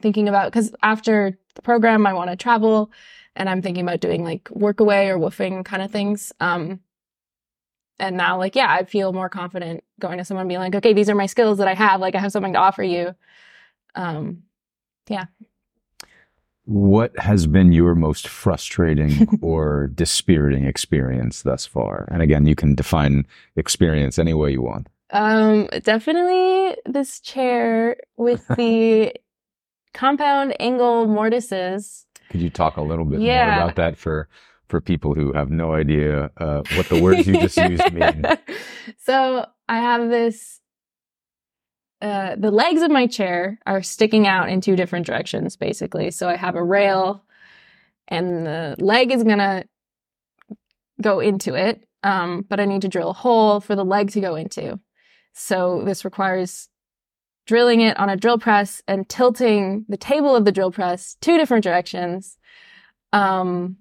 thinking 0.01 0.29
about 0.29 0.53
cuz 0.53 0.73
after 0.83 1.39
the 1.55 1.63
program 1.63 2.07
I 2.07 2.13
want 2.13 2.31
to 2.31 2.37
travel 2.37 2.91
and 3.37 3.49
I'm 3.49 3.63
thinking 3.63 3.85
about 3.85 4.01
doing 4.01 4.25
like 4.25 4.45
Workaway 4.45 5.09
or 5.09 5.19
WWOOFing 5.19 5.65
kind 5.65 5.83
of 5.83 5.91
things. 5.91 6.33
Um, 6.41 6.81
and 8.01 8.17
now, 8.17 8.39
like, 8.39 8.55
yeah, 8.55 8.73
I 8.73 8.85
feel 8.85 9.13
more 9.13 9.29
confident 9.29 9.83
going 9.99 10.19
to 10.19 10.25
someone 10.25 10.43
and 10.43 10.49
being 10.49 10.61
like, 10.61 10.75
okay, 10.75 10.93
these 10.93 11.11
are 11.11 11.15
my 11.15 11.27
skills 11.27 11.59
that 11.59 11.69
I 11.69 11.75
have. 11.75 12.01
Like, 12.01 12.15
I 12.15 12.21
have 12.21 12.33
something 12.33 12.53
to 12.53 12.59
offer 12.59 12.83
you. 12.83 13.15
Um, 13.95 14.45
what 16.69 17.19
has 17.19 17.47
been 17.47 17.73
your 17.73 17.95
most 17.95 18.29
frustrating 18.29 19.27
or 19.41 19.87
dispiriting 19.95 20.65
experience 20.67 21.41
thus 21.43 21.65
far? 21.65 22.07
And 22.11 22.21
again, 22.21 22.45
you 22.47 22.55
can 22.55 22.75
define 22.75 23.27
experience 23.57 24.19
any 24.19 24.35
way 24.35 24.53
you 24.53 24.61
want. 24.61 24.87
Um, 25.11 25.69
definitely 25.83 26.77
this 26.85 27.21
chair 27.21 27.97
with 28.19 28.47
the 28.57 29.15
compound 29.95 30.55
angle 30.61 31.07
mortises. 31.07 32.05
Could 32.29 32.43
you 32.43 32.51
talk 32.51 32.77
a 32.77 32.83
little 32.83 33.07
bit 33.07 33.21
Yeah. 33.21 33.47
more 33.47 33.55
about 33.55 33.77
that 33.77 33.97
for 33.97 34.29
for 34.69 34.83
people 34.83 35.15
who 35.15 35.33
have 35.33 35.49
no 35.51 35.73
idea 35.73 36.31
uh, 36.37 36.61
what 36.77 36.91
the 36.91 36.99
words 37.03 37.27
you 37.27 37.39
just 37.39 37.57
used 37.57 37.91
mean? 37.91 38.23
so 38.99 39.47
I 39.71 39.79
have 39.79 40.11
this. 40.11 40.61
Uh, 42.01 42.37
the 42.37 42.51
legs 42.51 42.83
of 42.83 42.91
my 42.91 43.07
chair 43.07 43.59
are 43.67 43.83
sticking 43.83 44.27
out 44.27 44.49
in 44.49 44.61
two 44.61 44.77
different 44.77 45.07
directions, 45.07 45.57
basically. 45.57 46.11
So 46.11 46.29
I 46.29 46.37
have 46.37 46.55
a 46.55 46.63
rail, 46.63 47.25
and 48.07 48.47
the 48.47 48.77
leg 48.79 49.11
is 49.11 49.25
gonna 49.25 49.65
go 51.03 51.21
into 51.21 51.55
it, 51.55 51.87
um, 52.03 52.45
but 52.49 52.61
I 52.61 52.65
need 52.65 52.83
to 52.83 52.89
drill 52.89 53.11
a 53.11 53.15
hole 53.15 53.61
for 53.61 53.75
the 53.75 53.85
leg 53.85 54.11
to 54.13 54.21
go 54.21 54.37
into. 54.37 54.79
So 55.33 55.83
this 55.85 56.05
requires 56.05 56.69
drilling 57.47 57.81
it 57.81 57.99
on 57.99 58.11
a 58.11 58.17
drill 58.17 58.39
press 58.39 58.83
and 58.87 59.09
tilting 59.09 59.85
the 59.89 59.97
table 59.97 60.37
of 60.37 60.45
the 60.45 60.53
drill 60.53 60.71
press 60.71 61.17
two 61.21 61.37
different 61.39 61.65
directions. 61.65 62.37
Um, 63.13 63.79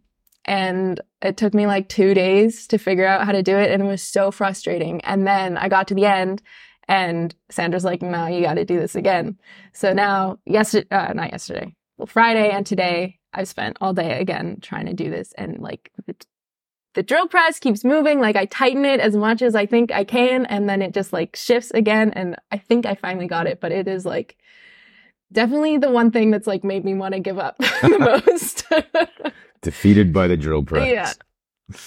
and 0.48 1.02
it 1.22 1.36
took 1.38 1.54
me 1.54 1.68
like 1.68 1.90
two 1.90 2.14
days 2.14 2.68
to 2.68 2.78
figure 2.78 3.06
out 3.06 3.26
how 3.26 3.34
to 3.34 3.44
do 3.44 3.58
it 3.58 3.72
and 3.72 3.84
it 3.84 3.86
was 3.86 4.02
so 4.02 4.32
frustrating 4.32 5.02
and 5.02 5.28
then 5.28 5.58
i 5.58 5.68
got 5.68 5.88
to 5.90 5.94
the 5.94 6.06
end 6.06 6.42
and 6.88 7.36
sandra's 7.50 7.84
like 7.84 8.02
no 8.02 8.28
you 8.28 8.42
got 8.42 8.56
to 8.56 8.66
do 8.66 8.80
this 8.80 8.96
again. 8.96 9.38
So 9.74 9.94
now 9.94 10.40
yesterday 10.46 10.88
uh, 10.92 11.14
not 11.14 11.32
yesterday 11.32 11.74
well 11.98 12.08
friday 12.08 12.50
and 12.50 12.66
today 12.66 13.20
i've 13.34 13.48
spent 13.48 13.78
all 13.82 13.94
day 13.94 14.20
again 14.20 14.60
trying 14.62 14.86
to 14.86 14.94
do 14.94 15.10
this. 15.10 15.34
And 15.38 15.60
like 15.60 15.92
the, 16.06 16.16
the 16.94 17.04
drill 17.04 17.28
press 17.28 17.60
keeps 17.60 17.84
moving. 17.84 18.20
Like 18.20 18.36
i 18.36 18.46
tighten 18.46 18.86
it 18.86 19.00
as 19.00 19.16
much 19.16 19.42
as 19.42 19.56
i 19.56 19.66
think 19.66 19.92
i 19.92 20.04
can. 20.04 20.46
And 20.46 20.70
then 20.70 20.82
it 20.82 20.94
just 20.94 21.14
like 21.14 21.36
shifts 21.36 21.72
again. 21.72 22.12
And 22.12 22.36
i 22.52 22.58
think 22.58 22.86
i 22.86 22.96
finally 22.96 23.28
got 23.28 23.48
it. 23.48 23.60
But 23.60 23.72
it 23.72 23.88
is 23.88 24.06
like 24.06 24.38
definitely 25.32 25.78
the 25.78 25.92
one 25.92 26.12
thing 26.12 26.32
that's 26.32 26.48
like 26.48 26.64
made 26.64 26.86
me 26.86 26.94
want 26.94 27.14
to 27.14 27.20
give 27.20 27.40
up 27.40 27.58
the 27.82 28.24
most. 28.28 28.66
Defeated 29.62 30.14
by 30.14 30.28
the 30.28 30.38
drill 30.38 30.64
press. 30.64 30.88
Yeah. 30.88 31.78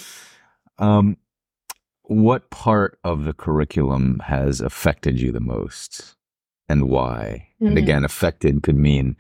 Um, 0.79 1.17
what 2.11 2.51
part 2.51 2.99
of 3.05 3.25
the 3.25 3.33
curriculum 3.33 4.21
has 4.25 4.61
affected 4.61 5.21
you 5.21 5.31
the 5.31 5.39
most, 5.39 6.17
and 6.69 6.89
why? 6.89 7.47
And 7.61 7.77
Mhm. 7.77 7.83
again, 7.83 8.05
affected 8.05 8.65
could 8.65 8.77
mean 8.77 9.17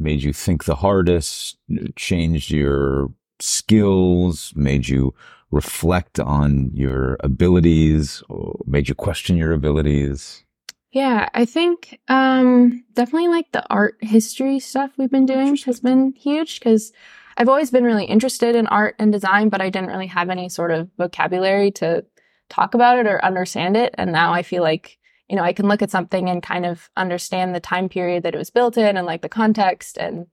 made 0.00 0.24
you 0.24 0.32
think 0.32 0.64
the 0.64 0.74
hardest, 0.74 1.56
changed 1.94 2.50
your 2.50 3.12
skills, 3.40 4.52
made 4.56 4.88
you 4.88 5.14
reflect 5.52 6.18
on 6.18 6.70
your 6.74 7.16
abilities, 7.20 8.24
or 8.28 8.60
made 8.66 8.88
you 8.88 8.96
question 8.96 9.36
your 9.36 9.52
abilities. 9.52 10.42
Yeah, 10.90 11.28
I 11.34 11.44
think 11.44 12.00
um 12.08 12.84
definitely 12.94 13.28
like 13.28 13.52
the 13.52 13.64
art 13.70 13.96
history 14.00 14.58
stuff 14.58 14.90
we've 14.98 15.10
been 15.10 15.26
doing 15.26 15.56
has 15.66 15.80
been 15.80 16.12
huge 16.14 16.58
because 16.58 16.92
I've 17.36 17.48
always 17.48 17.70
been 17.70 17.84
really 17.84 18.04
interested 18.04 18.56
in 18.56 18.66
art 18.68 18.94
and 18.98 19.12
design, 19.12 19.48
but 19.50 19.60
I 19.60 19.70
didn't 19.70 19.88
really 19.90 20.06
have 20.08 20.30
any 20.30 20.48
sort 20.48 20.72
of 20.72 20.88
vocabulary 20.98 21.70
to 21.72 22.04
talk 22.48 22.74
about 22.74 22.98
it 22.98 23.06
or 23.06 23.24
understand 23.24 23.76
it. 23.76 23.94
And 23.98 24.12
now 24.12 24.32
I 24.32 24.42
feel 24.42 24.62
like, 24.62 24.98
you 25.28 25.36
know, 25.36 25.42
I 25.42 25.52
can 25.52 25.68
look 25.68 25.82
at 25.82 25.90
something 25.90 26.28
and 26.28 26.42
kind 26.42 26.66
of 26.66 26.90
understand 26.96 27.54
the 27.54 27.60
time 27.60 27.88
period 27.88 28.22
that 28.22 28.34
it 28.34 28.38
was 28.38 28.50
built 28.50 28.76
in 28.76 28.96
and 28.96 29.06
like 29.06 29.22
the 29.22 29.28
context 29.28 29.96
and 29.98 30.26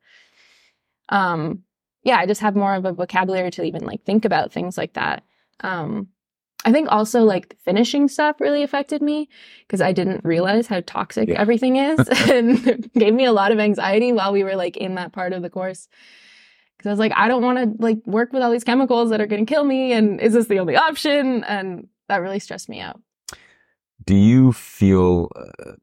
um 1.10 1.64
yeah, 2.04 2.18
I 2.18 2.26
just 2.26 2.42
have 2.42 2.56
more 2.56 2.74
of 2.74 2.86
a 2.86 2.94
vocabulary 2.94 3.52
to 3.52 3.64
even 3.64 3.84
like 3.86 4.04
think 4.04 4.26
about 4.26 4.52
things 4.52 4.78
like 4.78 4.94
that. 4.94 5.24
Um 5.62 6.08
I 6.64 6.72
think 6.72 6.90
also 6.92 7.22
like 7.24 7.50
the 7.50 7.56
finishing 7.66 8.08
stuff 8.08 8.40
really 8.40 8.62
affected 8.62 9.02
me 9.02 9.30
because 9.66 9.82
I 9.82 9.94
didn't 9.94 10.24
realize 10.24 10.68
how 10.68 10.82
toxic 10.86 11.30
Yeah. 11.30 11.40
everything 11.40 11.76
is 11.92 12.08
and 12.30 12.92
gave 12.94 13.14
me 13.14 13.26
a 13.26 13.32
lot 13.32 13.52
of 13.52 13.60
anxiety 13.60 14.12
while 14.12 14.32
we 14.32 14.44
were 14.44 14.56
like 14.56 14.78
in 14.78 14.96
that 14.96 15.12
part 15.12 15.34
of 15.34 15.42
the 15.42 15.50
course. 15.50 15.88
Cause 16.80 16.88
I 16.88 16.94
was 16.94 17.00
like, 17.00 17.14
I 17.16 17.28
don't 17.28 17.44
want 17.44 17.58
to 17.60 17.84
like 17.84 18.00
work 18.08 18.34
with 18.34 18.42
all 18.42 18.52
these 18.52 18.64
chemicals 18.64 19.12
that 19.12 19.22
are 19.22 19.28
going 19.28 19.46
to 19.46 19.52
kill 19.54 19.64
me. 19.64 19.94
And 19.94 20.20
is 20.20 20.34
this 20.34 20.48
the 20.48 20.58
only 20.60 20.76
option? 20.76 21.44
And 21.44 21.88
that 22.10 22.18
really 22.18 22.40
stressed 22.40 22.70
me 22.70 22.80
out. 22.80 23.00
Do 24.04 24.16
you 24.16 24.52
feel 24.52 25.30
uh, 25.36 25.74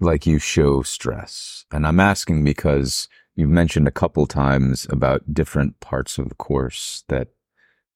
like 0.00 0.26
you 0.26 0.38
show 0.38 0.82
stress? 0.82 1.64
And 1.72 1.86
I'm 1.86 2.00
asking 2.00 2.44
because 2.44 3.08
you've 3.34 3.50
mentioned 3.50 3.88
a 3.88 3.92
couple 3.92 4.26
times 4.26 4.86
about 4.90 5.32
different 5.32 5.80
parts 5.80 6.18
of 6.18 6.28
the 6.28 6.34
course 6.34 7.04
that 7.08 7.28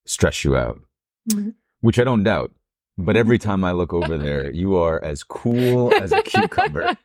stress 0.07 0.45
you 0.45 0.57
out, 0.57 0.81
Mhm. 1.31 1.55
which 1.81 1.99
I 1.99 2.05
don't 2.05 2.25
doubt. 2.25 2.53
But 2.97 3.15
every 3.17 3.39
time 3.49 3.63
I 3.63 3.73
look 3.73 3.93
over 3.93 4.17
there, 4.19 4.51
you 4.51 4.77
are 4.77 5.03
as 5.05 5.23
cool 5.23 5.93
as 5.95 6.11
a 6.13 6.23
cucumber. 6.33 6.97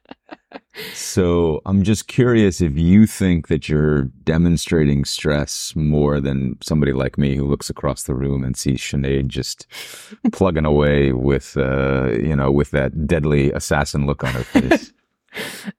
So 0.94 1.62
I'm 1.66 1.84
just 1.84 2.08
curious 2.08 2.60
if 2.60 2.78
you 2.78 3.06
think 3.06 3.48
that 3.48 3.70
you're 3.70 4.04
demonstrating 4.24 5.06
stress 5.06 5.76
more 5.76 6.20
than 6.20 6.58
somebody 6.62 6.94
like 6.94 7.18
me 7.18 7.36
who 7.36 7.48
looks 7.48 7.70
across 7.70 8.04
the 8.04 8.16
room 8.16 8.44
and 8.44 8.58
sees 8.58 8.80
Sinead 8.80 9.28
just 9.28 9.68
plugging 10.32 10.66
away 10.66 11.12
with, 11.12 11.56
uh, 11.58 12.12
you 12.14 12.36
know, 12.36 12.52
with 12.52 12.72
that 12.72 13.06
deadly 13.06 13.52
assassin 13.52 14.08
look 14.08 14.24
on 14.24 14.34
her 14.34 14.44
face. 14.44 14.94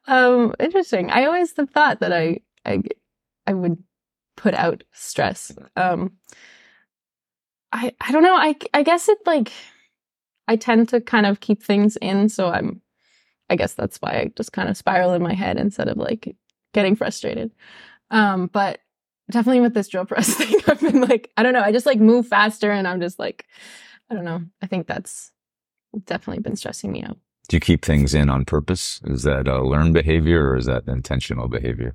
Um, 0.08 0.52
interesting. 0.58 1.12
I 1.12 1.26
always 1.26 1.52
thought 1.52 2.00
that 2.00 2.12
I, 2.12 2.40
I, 2.66 2.82
I 3.46 3.54
would 3.54 3.80
put 4.36 4.52
out 4.54 4.82
stress. 4.90 5.52
Um, 5.76 6.14
I, 7.70 7.92
I 8.00 8.10
don't 8.10 8.24
know. 8.24 8.34
I, 8.34 8.56
I 8.74 8.82
guess 8.82 9.08
it 9.08 9.18
like, 9.26 9.52
I 10.48 10.56
tend 10.56 10.88
to 10.88 11.00
kind 11.00 11.24
of 11.24 11.38
keep 11.38 11.62
things 11.62 11.96
in. 11.98 12.28
So 12.28 12.48
I'm, 12.48 12.80
I 13.54 13.56
guess 13.56 13.74
that's 13.74 13.98
why 13.98 14.10
I 14.10 14.32
just 14.36 14.52
kind 14.52 14.68
of 14.68 14.76
spiral 14.76 15.12
in 15.12 15.22
my 15.22 15.32
head 15.32 15.58
instead 15.58 15.86
of 15.86 15.96
like 15.96 16.34
getting 16.72 16.96
frustrated. 16.96 17.52
Um, 18.10 18.48
but 18.48 18.80
definitely 19.30 19.60
with 19.60 19.74
this 19.74 19.86
drill 19.86 20.04
press 20.06 20.34
thing, 20.34 20.56
I've 20.66 20.80
been 20.80 21.02
like, 21.02 21.30
I 21.36 21.44
don't 21.44 21.52
know. 21.52 21.62
I 21.62 21.70
just 21.70 21.86
like 21.86 22.00
move 22.00 22.26
faster 22.26 22.72
and 22.72 22.88
I'm 22.88 23.00
just 23.00 23.20
like, 23.20 23.46
I 24.10 24.14
don't 24.14 24.24
know. 24.24 24.42
I 24.60 24.66
think 24.66 24.88
that's 24.88 25.30
definitely 26.04 26.42
been 26.42 26.56
stressing 26.56 26.90
me 26.90 27.04
out. 27.04 27.16
Do 27.46 27.56
you 27.56 27.60
keep 27.60 27.84
things 27.84 28.12
in 28.12 28.28
on 28.28 28.44
purpose? 28.44 29.00
Is 29.04 29.22
that 29.22 29.46
a 29.46 29.62
learned 29.62 29.94
behavior 29.94 30.48
or 30.48 30.56
is 30.56 30.66
that 30.66 30.88
intentional 30.88 31.46
behavior? 31.46 31.94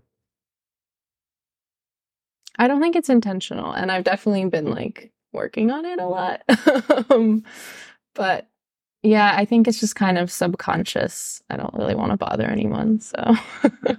I 2.57 2.69
don't 2.69 2.81
think 2.81 2.95
it's 2.95 3.09
intentional, 3.09 3.71
and 3.71 3.89
I've 3.89 4.03
definitely 4.03 4.45
been 4.45 4.69
like 4.69 5.11
working 5.31 5.71
on 5.71 5.85
it 5.85 5.99
a 5.99 6.05
lot. 6.05 6.41
um, 7.09 7.43
but 8.13 8.49
yeah, 9.03 9.33
I 9.35 9.45
think 9.45 9.67
it's 9.67 9.79
just 9.79 9.95
kind 9.95 10.17
of 10.17 10.31
subconscious. 10.31 11.41
I 11.49 11.57
don't 11.57 11.73
really 11.73 11.95
want 11.95 12.11
to 12.11 12.17
bother 12.17 12.45
anyone, 12.45 12.99
so 12.99 13.35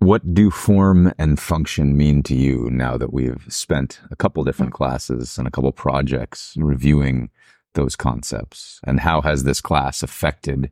What 0.00 0.34
do 0.34 0.50
form 0.50 1.14
and 1.18 1.40
function 1.40 1.96
mean 1.96 2.22
to 2.24 2.34
you 2.34 2.68
now 2.70 2.98
that 2.98 3.10
we've 3.10 3.46
spent 3.48 4.02
a 4.10 4.16
couple 4.16 4.44
different 4.44 4.72
mm. 4.72 4.76
classes 4.76 5.38
and 5.38 5.48
a 5.48 5.50
couple 5.50 5.72
projects 5.72 6.54
reviewing 6.58 7.30
those 7.72 7.96
concepts? 7.96 8.80
And 8.84 9.00
how 9.00 9.22
has 9.22 9.44
this 9.44 9.62
class 9.62 10.02
affected 10.02 10.70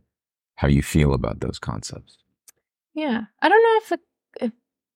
how 0.56 0.68
you 0.68 0.82
feel 0.82 1.14
about 1.14 1.40
those 1.40 1.58
concepts? 1.58 2.18
yeah, 2.94 3.22
I 3.40 3.48
don't 3.48 3.62
know 3.62 3.78
if 3.78 3.88
the 3.88 4.00
if 4.46 4.52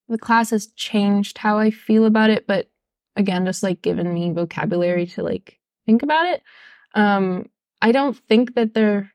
the 0.07 0.17
class 0.17 0.51
has 0.51 0.67
changed 0.67 1.37
how 1.39 1.57
I 1.57 1.71
feel 1.71 2.05
about 2.05 2.29
it, 2.29 2.47
but 2.47 2.69
again, 3.15 3.45
just 3.45 3.63
like 3.63 3.81
given 3.81 4.13
me 4.13 4.31
vocabulary 4.31 5.07
to 5.07 5.23
like 5.23 5.56
think 5.87 6.03
about 6.03 6.27
it. 6.27 6.43
Um, 6.93 7.49
I 7.81 7.91
don't 7.91 8.15
think 8.29 8.53
that 8.53 8.75
they're 8.75 9.11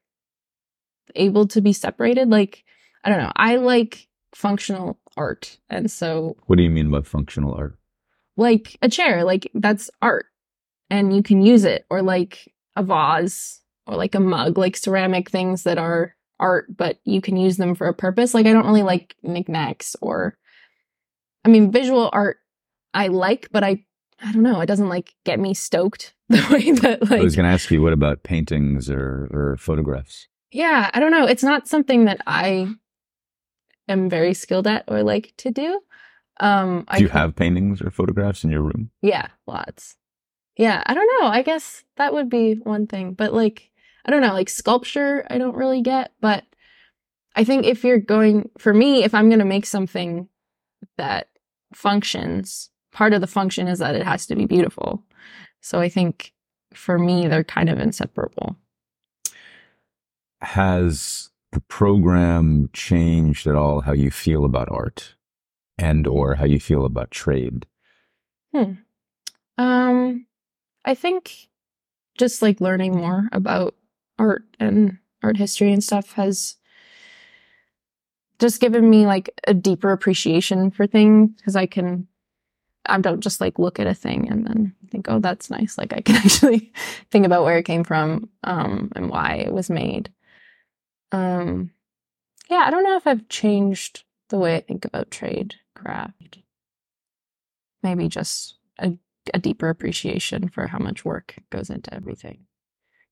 able 1.14 1.46
to 1.48 1.60
be 1.60 1.72
separated. 1.72 2.28
Like, 2.28 2.64
I 3.04 3.10
don't 3.10 3.18
know. 3.18 3.32
I 3.36 3.56
like 3.56 4.08
functional 4.34 4.98
art, 5.16 5.58
and 5.70 5.90
so 5.90 6.36
What 6.46 6.56
do 6.56 6.62
you 6.64 6.70
mean 6.70 6.90
by 6.90 7.02
functional 7.02 7.54
art? 7.54 7.78
like 8.38 8.78
a 8.80 8.88
chair, 8.88 9.24
like 9.24 9.50
that's 9.52 9.90
art 10.00 10.24
and 10.88 11.14
you 11.14 11.22
can 11.22 11.42
use 11.42 11.64
it 11.64 11.84
or 11.90 12.00
like 12.00 12.50
a 12.76 12.82
vase 12.82 13.60
or 13.86 13.94
like 13.94 14.14
a 14.14 14.20
mug, 14.20 14.56
like 14.56 14.74
ceramic 14.74 15.28
things 15.30 15.64
that 15.64 15.76
are 15.76 16.14
art, 16.40 16.64
but 16.74 16.98
you 17.04 17.20
can 17.20 17.36
use 17.36 17.58
them 17.58 17.74
for 17.74 17.88
a 17.88 17.94
purpose. 17.94 18.32
Like 18.32 18.46
I 18.46 18.54
don't 18.54 18.64
really 18.66 18.82
like 18.82 19.14
knickknacks 19.22 19.94
or, 20.00 20.38
I 21.44 21.50
mean, 21.50 21.70
visual 21.70 22.08
art 22.10 22.38
I 22.94 23.08
like, 23.08 23.48
but 23.52 23.62
I, 23.62 23.84
I 24.18 24.32
don't 24.32 24.42
know, 24.42 24.60
it 24.62 24.66
doesn't 24.66 24.88
like 24.88 25.14
get 25.26 25.38
me 25.38 25.52
stoked 25.52 26.14
the 26.32 26.46
way 26.52 26.72
that 26.72 27.10
I 27.10 27.22
was 27.22 27.36
going 27.36 27.46
to 27.46 27.52
ask 27.52 27.70
you, 27.70 27.80
what 27.82 27.92
about 27.92 28.22
paintings 28.22 28.90
or, 28.90 29.28
or 29.32 29.56
photographs? 29.58 30.28
yeah, 30.52 30.90
I 30.92 31.00
don't 31.00 31.10
know. 31.10 31.26
It's 31.26 31.42
not 31.42 31.66
something 31.66 32.04
that 32.04 32.20
I 32.26 32.68
am 33.88 34.10
very 34.10 34.34
skilled 34.34 34.66
at 34.66 34.84
or 34.86 35.02
like 35.02 35.32
to 35.38 35.50
do. 35.50 35.80
Um, 36.40 36.84
I 36.88 36.98
Do 36.98 37.04
you 37.04 37.10
have 37.10 37.34
paintings 37.34 37.80
or 37.80 37.90
photographs 37.90 38.44
in 38.44 38.50
your 38.50 38.62
room? 38.62 38.90
Yeah, 39.00 39.28
lots. 39.46 39.96
Yeah, 40.56 40.82
I 40.84 40.92
don't 40.92 41.10
know. 41.20 41.28
I 41.28 41.42
guess 41.42 41.84
that 41.96 42.12
would 42.12 42.28
be 42.28 42.54
one 42.54 42.86
thing. 42.86 43.14
But 43.14 43.32
like, 43.32 43.70
I 44.04 44.10
don't 44.10 44.20
know, 44.20 44.34
like 44.34 44.50
sculpture, 44.50 45.26
I 45.30 45.38
don't 45.38 45.56
really 45.56 45.80
get, 45.80 46.12
but 46.20 46.44
I 47.34 47.44
think 47.44 47.64
if 47.64 47.82
you're 47.82 47.98
going, 47.98 48.50
for 48.58 48.74
me, 48.74 49.04
if 49.04 49.14
I'm 49.14 49.30
going 49.30 49.38
to 49.38 49.44
make 49.46 49.64
something 49.64 50.28
that 50.98 51.28
functions, 51.72 52.68
part 52.92 53.14
of 53.14 53.22
the 53.22 53.26
function 53.26 53.68
is 53.68 53.78
that 53.78 53.94
it 53.94 54.04
has 54.04 54.26
to 54.26 54.36
be 54.36 54.44
beautiful. 54.44 55.02
So 55.62 55.80
I 55.80 55.88
think 55.88 56.34
for 56.74 56.98
me, 56.98 57.28
they're 57.28 57.44
kind 57.44 57.70
of 57.70 57.78
inseparable. 57.78 58.56
Has 60.42 61.30
the 61.52 61.60
program 61.60 62.68
changed 62.72 63.46
at 63.46 63.54
all 63.54 63.80
how 63.80 63.92
you 63.92 64.10
feel 64.10 64.44
about 64.44 64.68
art 64.70 65.14
and 65.78 66.06
or 66.06 66.34
how 66.34 66.44
you 66.44 66.58
feel 66.58 66.84
about 66.84 67.10
trade? 67.10 67.66
Hmm. 68.52 68.72
Um, 69.56 70.26
I 70.84 70.94
think 70.94 71.48
just 72.18 72.42
like 72.42 72.60
learning 72.60 72.96
more 72.96 73.28
about 73.32 73.76
art 74.18 74.44
and 74.58 74.98
art 75.22 75.36
history 75.36 75.72
and 75.72 75.82
stuff 75.82 76.12
has 76.14 76.56
just 78.38 78.60
given 78.60 78.90
me 78.90 79.06
like 79.06 79.30
a 79.46 79.54
deeper 79.54 79.92
appreciation 79.92 80.70
for 80.70 80.86
things 80.86 81.30
because 81.36 81.54
I 81.54 81.66
can 81.66 82.08
I 82.86 83.00
don't 83.00 83.20
just 83.20 83.40
like 83.40 83.58
look 83.58 83.78
at 83.78 83.86
a 83.86 83.94
thing 83.94 84.28
and 84.30 84.46
then 84.46 84.74
think, 84.90 85.06
oh, 85.08 85.18
that's 85.18 85.50
nice. 85.50 85.78
Like 85.78 85.92
I 85.92 86.00
can 86.00 86.16
actually 86.24 86.72
think 87.10 87.26
about 87.26 87.44
where 87.44 87.58
it 87.58 87.64
came 87.64 87.84
from 87.84 88.28
um, 88.44 88.90
and 88.94 89.10
why 89.10 89.34
it 89.34 89.52
was 89.52 89.70
made. 89.70 90.10
Um, 91.10 91.70
yeah, 92.50 92.64
I 92.66 92.70
don't 92.70 92.84
know 92.84 92.96
if 92.96 93.06
I've 93.06 93.28
changed 93.28 94.04
the 94.28 94.38
way 94.38 94.56
I 94.56 94.60
think 94.60 94.84
about 94.84 95.10
trade 95.10 95.56
craft. 95.74 96.38
Maybe 97.82 98.08
just 98.08 98.56
a, 98.78 98.92
a 99.34 99.38
deeper 99.38 99.68
appreciation 99.68 100.48
for 100.48 100.68
how 100.68 100.78
much 100.78 101.04
work 101.04 101.36
goes 101.50 101.70
into 101.70 101.92
everything. 101.92 102.46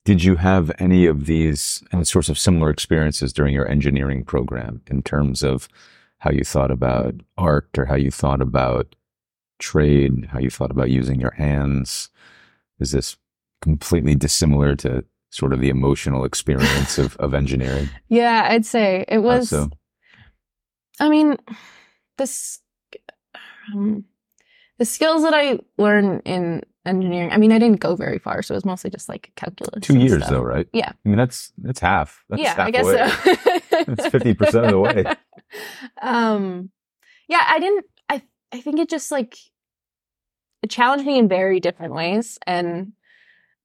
Did 0.04 0.24
you 0.24 0.36
have 0.36 0.72
any 0.78 1.06
of 1.06 1.26
these 1.26 1.82
any 1.92 2.04
sorts 2.04 2.28
of 2.28 2.38
similar 2.38 2.70
experiences 2.70 3.32
during 3.32 3.52
your 3.52 3.68
engineering 3.68 4.24
program 4.24 4.80
in 4.86 5.02
terms 5.02 5.42
of 5.42 5.68
how 6.18 6.30
you 6.30 6.42
thought 6.42 6.70
about 6.70 7.14
art 7.36 7.68
or 7.76 7.86
how 7.86 7.96
you 7.96 8.10
thought 8.10 8.40
about 8.40 8.94
trade, 9.60 10.28
how 10.30 10.38
you 10.38 10.50
thought 10.50 10.70
about 10.70 10.90
using 10.90 11.20
your 11.20 11.32
hands? 11.32 12.10
Is 12.80 12.92
this 12.92 13.16
completely 13.62 14.14
dissimilar 14.14 14.74
to 14.76 15.04
sort 15.30 15.52
of 15.52 15.60
the 15.60 15.68
emotional 15.68 16.24
experience 16.24 16.98
of, 16.98 17.16
of 17.18 17.34
engineering? 17.34 17.88
Yeah, 18.08 18.48
I'd 18.50 18.66
say 18.66 19.04
it 19.06 19.18
was. 19.18 19.50
so? 19.50 19.70
I 20.98 21.08
mean, 21.08 21.36
this 22.18 22.60
um, 23.72 24.04
the 24.78 24.84
skills 24.84 25.22
that 25.22 25.34
I 25.34 25.58
learned 25.78 26.22
in 26.24 26.62
engineering. 26.86 27.30
I 27.32 27.36
mean, 27.36 27.52
I 27.52 27.58
didn't 27.58 27.80
go 27.80 27.94
very 27.94 28.18
far, 28.18 28.42
so 28.42 28.54
it 28.54 28.56
was 28.56 28.64
mostly 28.64 28.90
just 28.90 29.08
like 29.08 29.30
calculus. 29.36 29.82
Two 29.82 29.98
years 29.98 30.22
stuff. 30.22 30.30
though, 30.30 30.42
right? 30.42 30.66
Yeah. 30.72 30.90
I 30.90 31.08
mean, 31.08 31.18
that's 31.18 31.52
that's 31.58 31.80
half. 31.80 32.24
That's 32.28 32.42
yeah, 32.42 32.54
I 32.58 32.70
guess 32.70 32.84
so. 32.86 32.96
That's 33.84 34.08
50% 34.08 34.64
of 34.64 34.70
the 34.70 34.78
way. 34.78 35.04
Um, 36.00 36.70
yeah, 37.26 37.42
I 37.44 37.58
didn't. 37.58 37.84
I 38.08 38.22
I 38.52 38.60
think 38.60 38.78
it 38.78 38.88
just 38.88 39.10
like 39.10 39.36
it 40.62 40.70
challenged 40.70 41.06
me 41.06 41.18
in 41.18 41.28
very 41.28 41.60
different 41.60 41.94
ways 41.94 42.38
and 42.46 42.92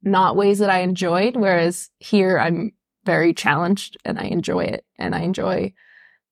not 0.02 0.36
ways 0.36 0.60
that 0.60 0.70
I 0.70 0.80
enjoyed. 0.80 1.36
Whereas 1.36 1.90
here, 2.00 2.40
I'm 2.40 2.72
very 3.06 3.34
challenged 3.34 3.98
and 4.06 4.20
I 4.20 4.24
enjoy 4.24 4.66
it, 4.66 4.86
and 4.98 5.14
I 5.14 5.20
enjoy 5.22 5.74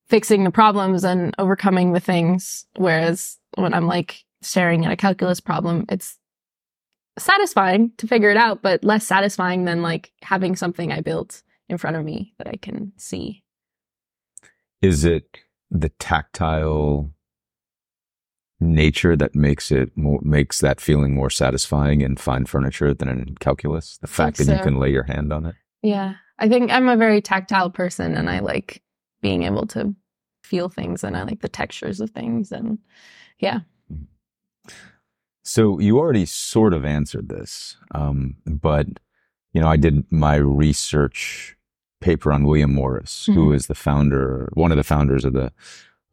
fixing 0.08 0.44
the 0.44 0.52
problems 0.52 1.04
and 1.04 1.34
overcoming 1.38 1.94
the 1.94 2.00
things. 2.00 2.66
Whereas 2.76 3.40
when 3.56 3.74
I'm 3.74 3.88
like 3.88 4.24
staring 4.42 4.86
at 4.86 4.92
a 4.92 4.98
calculus 4.98 5.40
problem, 5.40 5.86
it's 5.90 6.18
satisfying 7.18 7.92
to 7.98 8.08
figure 8.08 8.32
it 8.32 8.38
out, 8.38 8.62
but 8.62 8.84
less 8.84 9.06
satisfying 9.06 9.66
than 9.66 9.82
like 9.82 10.12
having 10.22 10.56
something 10.56 10.92
I 10.92 11.02
built 11.02 11.44
in 11.70 11.78
front 11.78 11.96
of 11.96 12.04
me 12.04 12.34
that 12.38 12.48
I 12.48 12.56
can 12.56 12.92
see. 12.98 13.44
Is 14.82 15.06
it 15.06 15.38
the 15.72 15.90
tactile 15.90 17.12
nature 18.64 19.16
that 19.16 19.36
makes 19.36 19.72
it 19.72 19.96
more, 19.96 20.20
makes 20.24 20.60
that 20.62 20.82
feeling 20.82 21.14
more 21.14 21.30
satisfying 21.30 22.02
in 22.02 22.16
fine 22.16 22.46
furniture 22.46 22.94
than 22.94 23.10
in 23.10 23.36
calculus? 23.40 23.98
The 23.98 24.08
fact 24.08 24.38
that 24.38 24.46
think 24.46 24.58
you 24.60 24.64
can 24.64 24.80
lay 24.80 24.90
your 24.90 25.04
hand 25.04 25.32
on 25.32 25.46
it. 25.46 25.56
Yeah. 25.82 26.16
I 26.40 26.50
think 26.50 26.72
I'm 26.72 26.90
a 26.90 26.98
very 26.98 27.22
tactile 27.22 27.70
person 27.70 28.16
and 28.16 28.30
I 28.30 28.40
like 28.40 28.82
being 29.22 29.44
able 29.44 29.68
to 29.68 29.94
feel 30.44 30.68
things 30.70 31.04
and 31.04 31.16
I 31.16 31.24
like 31.24 31.42
the 31.42 31.50
textures 31.50 32.02
of 32.02 32.10
things 32.10 32.52
and 32.52 32.80
yeah. 33.40 33.60
So 35.44 35.80
you 35.80 35.98
already 36.00 36.26
sort 36.26 36.74
of 36.74 36.86
answered 36.86 37.30
this, 37.30 37.76
um, 37.94 38.38
but 38.46 38.88
you 39.52 39.62
know, 39.62 39.68
I 39.68 39.78
did 39.78 40.10
my 40.12 40.36
research 40.36 41.56
paper 42.00 42.32
on 42.32 42.46
William 42.46 42.74
Morris, 42.74 43.26
who 43.28 43.50
Mhm. 43.50 43.56
is 43.56 43.68
the 43.68 43.76
founder, 43.76 44.50
one 44.54 44.72
of 44.72 44.78
the 44.78 44.84
founders 44.84 45.26
of 45.26 45.34
the 45.34 45.52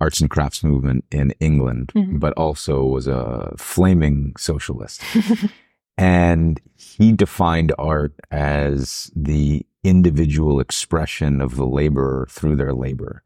arts 0.00 0.20
and 0.20 0.30
crafts 0.30 0.64
movement 0.64 1.04
in 1.10 1.32
England, 1.40 1.92
Mhm. 1.94 2.18
but 2.20 2.32
also 2.34 2.84
was 2.84 3.06
a 3.06 3.52
flaming 3.56 4.32
socialist. 4.38 5.02
And 5.98 6.60
he 6.76 7.12
defined 7.12 7.72
art 7.78 8.14
as 8.30 9.10
the 9.14 9.66
individual 9.84 10.58
expression 10.60 11.40
of 11.42 11.56
the 11.56 11.66
laborer 11.66 12.26
through 12.30 12.56
their 12.56 12.72
labor. 12.72 13.22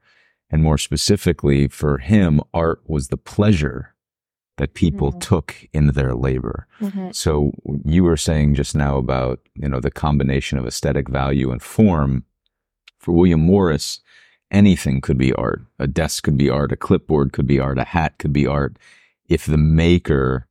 And 0.50 0.62
more 0.62 0.78
specifically, 0.78 1.68
for 1.68 1.98
him, 1.98 2.40
art 2.52 2.80
was 2.86 3.08
the 3.08 3.16
pleasure 3.16 3.94
that 4.56 4.74
people 4.74 5.12
Mhm. 5.12 5.20
took 5.20 5.66
in 5.72 5.86
their 5.88 6.14
labor. 6.14 6.66
Mhm. 6.80 7.14
So 7.14 7.52
you 7.84 8.02
were 8.04 8.16
saying 8.16 8.54
just 8.54 8.74
now 8.74 8.98
about, 8.98 9.40
you 9.54 9.68
know, 9.68 9.80
the 9.80 9.90
combination 9.90 10.58
of 10.58 10.66
aesthetic 10.66 11.08
value 11.08 11.52
and 11.52 11.62
form. 11.62 12.24
For 12.98 13.12
William 13.12 13.40
Morris, 13.40 14.00
anything 14.54 15.00
could 15.00 15.18
be 15.18 15.32
art. 15.34 15.62
A 15.78 15.86
desk 15.86 16.24
could 16.24 16.38
be 16.38 16.48
art, 16.48 16.72
a 16.72 16.76
clipboard 16.76 17.32
could 17.32 17.46
be 17.46 17.58
art, 17.60 17.78
a 17.78 17.84
hat 17.84 18.18
could 18.18 18.32
be 18.32 18.46
art. 18.46 18.78
If 19.28 19.44
the 19.46 19.58
maker 19.58 20.46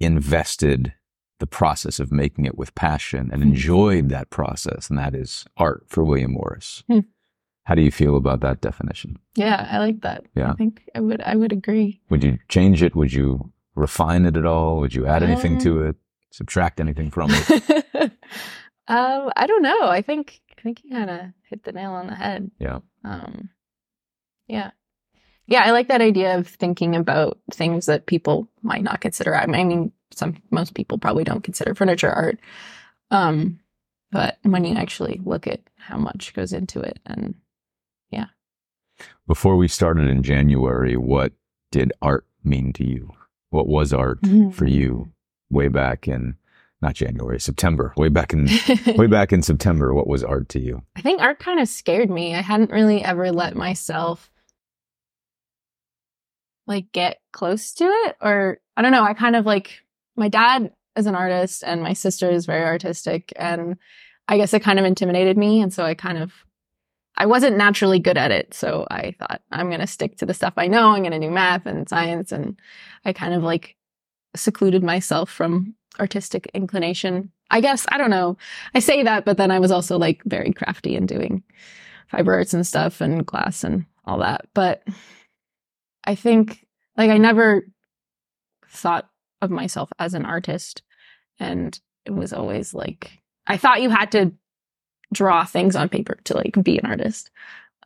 invested 0.00 0.94
the 1.40 1.46
process 1.46 2.00
of 2.00 2.10
making 2.10 2.44
it 2.46 2.58
with 2.58 2.74
passion 2.74 3.30
and 3.32 3.42
Hmm. 3.42 3.50
enjoyed 3.50 4.08
that 4.08 4.30
process, 4.30 4.90
and 4.90 4.98
that 4.98 5.14
is 5.14 5.44
art 5.56 5.84
for 5.86 6.02
William 6.02 6.32
Morris. 6.32 6.82
Hmm. 6.88 7.00
How 7.64 7.74
do 7.74 7.82
you 7.82 7.90
feel 7.92 8.16
about 8.16 8.40
that 8.40 8.60
definition? 8.60 9.18
Yeah, 9.36 9.68
I 9.70 9.78
like 9.78 10.00
that. 10.00 10.24
Yeah. 10.34 10.50
I 10.52 10.54
think 10.54 10.88
I 10.94 11.00
would 11.00 11.20
I 11.20 11.36
would 11.36 11.52
agree. 11.52 12.00
Would 12.10 12.24
you 12.24 12.38
change 12.48 12.82
it? 12.82 12.96
Would 12.96 13.12
you 13.12 13.52
refine 13.76 14.24
it 14.24 14.36
at 14.36 14.46
all? 14.46 14.80
Would 14.80 14.94
you 14.94 15.06
add 15.06 15.22
anything 15.22 15.54
Um, 15.54 15.58
to 15.60 15.82
it? 15.82 15.96
Subtract 16.30 16.80
anything 16.80 17.10
from 17.10 17.30
it? 17.30 17.50
um, 18.88 19.30
I 19.36 19.46
don't 19.46 19.62
know. 19.62 19.82
I 19.88 20.02
think 20.02 20.40
I 20.58 20.60
think 20.60 20.82
you 20.84 20.90
kind 20.90 21.10
of 21.10 21.20
hit 21.48 21.62
the 21.64 21.72
nail 21.72 21.92
on 21.92 22.08
the 22.08 22.14
head. 22.14 22.50
Yeah. 22.58 22.80
Um, 23.04 23.50
yeah, 24.48 24.72
yeah. 25.46 25.62
I 25.64 25.70
like 25.70 25.88
that 25.88 26.00
idea 26.00 26.36
of 26.36 26.48
thinking 26.48 26.96
about 26.96 27.38
things 27.52 27.86
that 27.86 28.06
people 28.06 28.48
might 28.62 28.82
not 28.82 29.00
consider. 29.00 29.36
I 29.36 29.46
mean, 29.46 29.92
some 30.10 30.36
most 30.50 30.74
people 30.74 30.98
probably 30.98 31.22
don't 31.24 31.44
consider 31.44 31.74
furniture 31.74 32.10
art. 32.10 32.40
Um, 33.10 33.60
but 34.10 34.38
when 34.42 34.64
you 34.64 34.74
actually 34.74 35.20
look 35.24 35.46
at 35.46 35.60
how 35.76 35.96
much 35.98 36.34
goes 36.34 36.52
into 36.52 36.80
it, 36.80 36.98
and 37.06 37.34
yeah. 38.10 38.26
Before 39.26 39.56
we 39.56 39.68
started 39.68 40.08
in 40.08 40.22
January, 40.22 40.96
what 40.96 41.32
did 41.70 41.92
art 42.02 42.26
mean 42.42 42.72
to 42.74 42.84
you? 42.84 43.10
What 43.50 43.68
was 43.68 43.92
art 43.92 44.22
Mm. 44.22 44.52
for 44.52 44.66
you 44.66 45.12
way 45.50 45.68
back 45.68 46.08
in 46.08 46.36
not 46.80 46.94
January, 46.94 47.40
September? 47.40 47.92
Way 47.96 48.08
back 48.08 48.32
in 48.32 48.48
way 48.96 49.06
back 49.08 49.32
in 49.32 49.42
September, 49.42 49.92
what 49.92 50.06
was 50.06 50.22
art 50.22 50.48
to 50.50 50.60
you? 50.60 50.82
I 50.96 51.00
think 51.00 51.20
art 51.20 51.38
kind 51.38 51.60
of 51.60 51.68
scared 51.68 52.10
me. 52.10 52.34
I 52.34 52.40
hadn't 52.40 52.70
really 52.70 53.02
ever 53.02 53.32
let 53.32 53.56
myself 53.56 54.30
like 56.66 56.92
get 56.92 57.18
close 57.32 57.72
to 57.74 57.84
it 57.84 58.16
or 58.20 58.58
I 58.76 58.82
don't 58.82 58.92
know, 58.92 59.02
I 59.02 59.14
kind 59.14 59.34
of 59.34 59.46
like 59.46 59.80
my 60.16 60.28
dad 60.28 60.72
is 60.96 61.06
an 61.06 61.14
artist 61.14 61.64
and 61.66 61.82
my 61.82 61.94
sister 61.94 62.30
is 62.30 62.46
very 62.46 62.64
artistic 62.64 63.32
and 63.36 63.76
I 64.28 64.36
guess 64.36 64.52
it 64.52 64.62
kind 64.62 64.78
of 64.78 64.84
intimidated 64.84 65.38
me 65.38 65.62
and 65.62 65.72
so 65.72 65.84
I 65.84 65.94
kind 65.94 66.18
of 66.18 66.32
I 67.16 67.26
wasn't 67.26 67.56
naturally 67.56 67.98
good 67.98 68.16
at 68.16 68.30
it. 68.30 68.54
So 68.54 68.86
I 68.88 69.16
thought 69.18 69.42
I'm 69.50 69.68
going 69.68 69.80
to 69.80 69.88
stick 69.88 70.18
to 70.18 70.26
the 70.26 70.34
stuff 70.34 70.54
I 70.56 70.68
know. 70.68 70.90
I'm 70.90 71.02
going 71.02 71.20
to 71.20 71.26
do 71.26 71.32
math 71.32 71.66
and 71.66 71.88
science 71.88 72.30
and 72.30 72.60
I 73.04 73.12
kind 73.12 73.34
of 73.34 73.42
like 73.42 73.74
secluded 74.36 74.84
myself 74.84 75.28
from 75.28 75.74
artistic 75.98 76.50
inclination. 76.54 77.30
I 77.50 77.60
guess 77.60 77.86
I 77.90 77.98
don't 77.98 78.10
know. 78.10 78.36
I 78.74 78.80
say 78.80 79.02
that, 79.02 79.24
but 79.24 79.36
then 79.36 79.50
I 79.50 79.58
was 79.58 79.70
also 79.70 79.98
like 79.98 80.22
very 80.24 80.52
crafty 80.52 80.96
and 80.96 81.08
doing 81.08 81.42
fiber 82.08 82.34
arts 82.34 82.54
and 82.54 82.66
stuff 82.66 83.00
and 83.00 83.24
glass 83.24 83.64
and 83.64 83.84
all 84.04 84.18
that. 84.18 84.46
But 84.54 84.82
I 86.04 86.14
think 86.14 86.66
like 86.96 87.10
I 87.10 87.18
never 87.18 87.66
thought 88.68 89.08
of 89.40 89.50
myself 89.50 89.90
as 89.98 90.14
an 90.14 90.24
artist. 90.24 90.82
And 91.38 91.78
it 92.04 92.10
was 92.10 92.32
always 92.32 92.74
like, 92.74 93.20
I 93.46 93.56
thought 93.56 93.82
you 93.82 93.90
had 93.90 94.12
to 94.12 94.32
draw 95.12 95.44
things 95.44 95.76
on 95.76 95.88
paper 95.88 96.18
to 96.24 96.36
like 96.36 96.56
be 96.62 96.78
an 96.78 96.86
artist. 96.86 97.30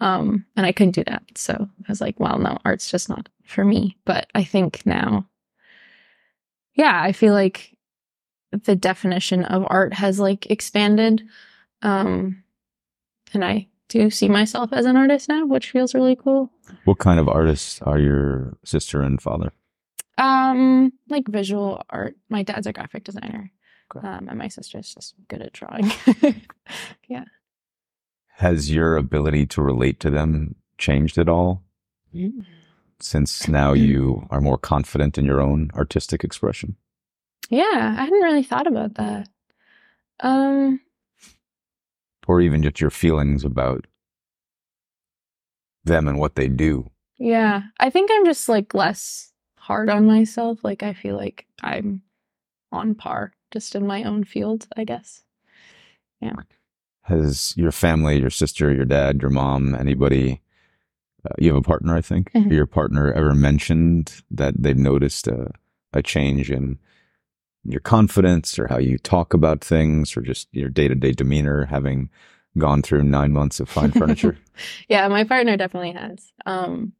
Um, 0.00 0.46
and 0.56 0.66
I 0.66 0.72
couldn't 0.72 0.94
do 0.94 1.04
that. 1.04 1.22
So 1.36 1.54
I 1.54 1.84
was 1.88 2.00
like, 2.00 2.18
well, 2.18 2.38
no, 2.38 2.58
art's 2.64 2.90
just 2.90 3.08
not 3.08 3.28
for 3.44 3.64
me. 3.64 3.96
But 4.04 4.28
I 4.34 4.42
think 4.42 4.84
now, 4.84 5.28
yeah, 6.74 7.00
I 7.00 7.12
feel 7.12 7.34
like 7.34 7.71
the 8.52 8.76
definition 8.76 9.44
of 9.44 9.64
art 9.68 9.94
has 9.94 10.20
like 10.20 10.46
expanded. 10.50 11.22
Um, 11.82 12.42
and 13.34 13.44
I 13.44 13.68
do 13.88 14.10
see 14.10 14.28
myself 14.28 14.72
as 14.72 14.86
an 14.86 14.96
artist 14.96 15.28
now, 15.28 15.46
which 15.46 15.70
feels 15.70 15.94
really 15.94 16.16
cool. 16.16 16.50
What 16.84 16.98
kind 16.98 17.18
of 17.18 17.28
artists 17.28 17.80
are 17.82 17.98
your 17.98 18.56
sister 18.64 19.02
and 19.02 19.20
father? 19.20 19.52
Um, 20.18 20.92
like 21.08 21.26
visual 21.28 21.82
art. 21.90 22.16
My 22.28 22.42
dad's 22.42 22.66
a 22.66 22.72
graphic 22.72 23.04
designer, 23.04 23.50
Okay. 23.94 24.06
um, 24.06 24.28
and 24.28 24.38
my 24.38 24.48
sister's 24.48 24.94
just 24.94 25.14
good 25.28 25.42
at 25.42 25.52
drawing. 25.52 25.90
yeah. 27.08 27.24
Has 28.36 28.70
your 28.70 28.96
ability 28.96 29.46
to 29.46 29.62
relate 29.62 30.00
to 30.00 30.10
them 30.10 30.54
changed 30.78 31.16
at 31.18 31.28
all 31.28 31.62
since 33.00 33.48
now 33.48 33.72
you 33.72 34.26
are 34.30 34.40
more 34.40 34.58
confident 34.58 35.16
in 35.18 35.24
your 35.24 35.40
own 35.40 35.70
artistic 35.74 36.22
expression? 36.24 36.76
Yeah, 37.50 37.94
I 37.98 38.04
hadn't 38.04 38.22
really 38.22 38.42
thought 38.42 38.66
about 38.66 38.94
that. 38.94 39.28
Um, 40.20 40.80
Or 42.26 42.40
even 42.40 42.62
just 42.62 42.80
your 42.80 42.90
feelings 42.90 43.44
about 43.44 43.86
them 45.84 46.06
and 46.08 46.18
what 46.18 46.34
they 46.36 46.48
do? 46.48 46.90
yeah, 47.18 47.62
I 47.78 47.88
think 47.90 48.10
I'm 48.12 48.24
just 48.24 48.48
like 48.48 48.74
less 48.74 49.32
hard 49.56 49.88
on 49.90 50.06
myself. 50.06 50.64
Like 50.64 50.82
I 50.82 50.92
feel 50.92 51.16
like 51.16 51.46
I'm 51.62 52.02
on 52.72 52.94
par 52.96 53.32
just 53.52 53.74
in 53.76 53.86
my 53.86 54.02
own 54.04 54.24
field, 54.24 54.66
I 54.76 54.82
guess. 54.84 55.22
Yeah. 56.20 56.32
Has 57.02 57.54
your 57.56 57.70
family, 57.72 58.18
your 58.18 58.30
sister, 58.30 58.72
your 58.72 58.84
dad, 58.86 59.20
your 59.22 59.30
mom, 59.30 59.74
anybody, 59.74 60.40
uh, 61.24 61.34
you 61.38 61.48
have 61.50 61.58
a 61.58 61.62
partner, 61.62 61.94
I 61.96 62.00
think, 62.00 62.32
Mhm. 62.32 62.50
your 62.50 62.66
partner 62.66 63.12
ever 63.12 63.34
mentioned 63.34 64.22
that 64.30 64.54
they've 64.60 64.76
noticed 64.76 65.26
a, 65.28 65.50
a 65.92 66.02
change 66.02 66.50
in 66.50 66.78
your 67.64 67.80
confidence 67.80 68.58
or 68.58 68.66
how 68.66 68.78
you 68.78 68.98
talk 68.98 69.34
about 69.34 69.62
things 69.62 70.16
or 70.16 70.20
just 70.20 70.48
your 70.52 70.68
day 70.68 70.88
to 70.88 70.94
day 70.94 71.12
demeanor 71.12 71.64
having 71.66 72.10
gone 72.58 72.82
through 72.82 73.02
nine 73.02 73.32
months 73.32 73.60
of 73.60 73.68
fine 73.68 73.92
furniture? 73.92 74.36
yeah, 74.88 75.08
my 75.08 75.24
partner 75.24 75.56
definitely 75.56 75.92
has. 75.92 76.32
Um, 76.44 76.92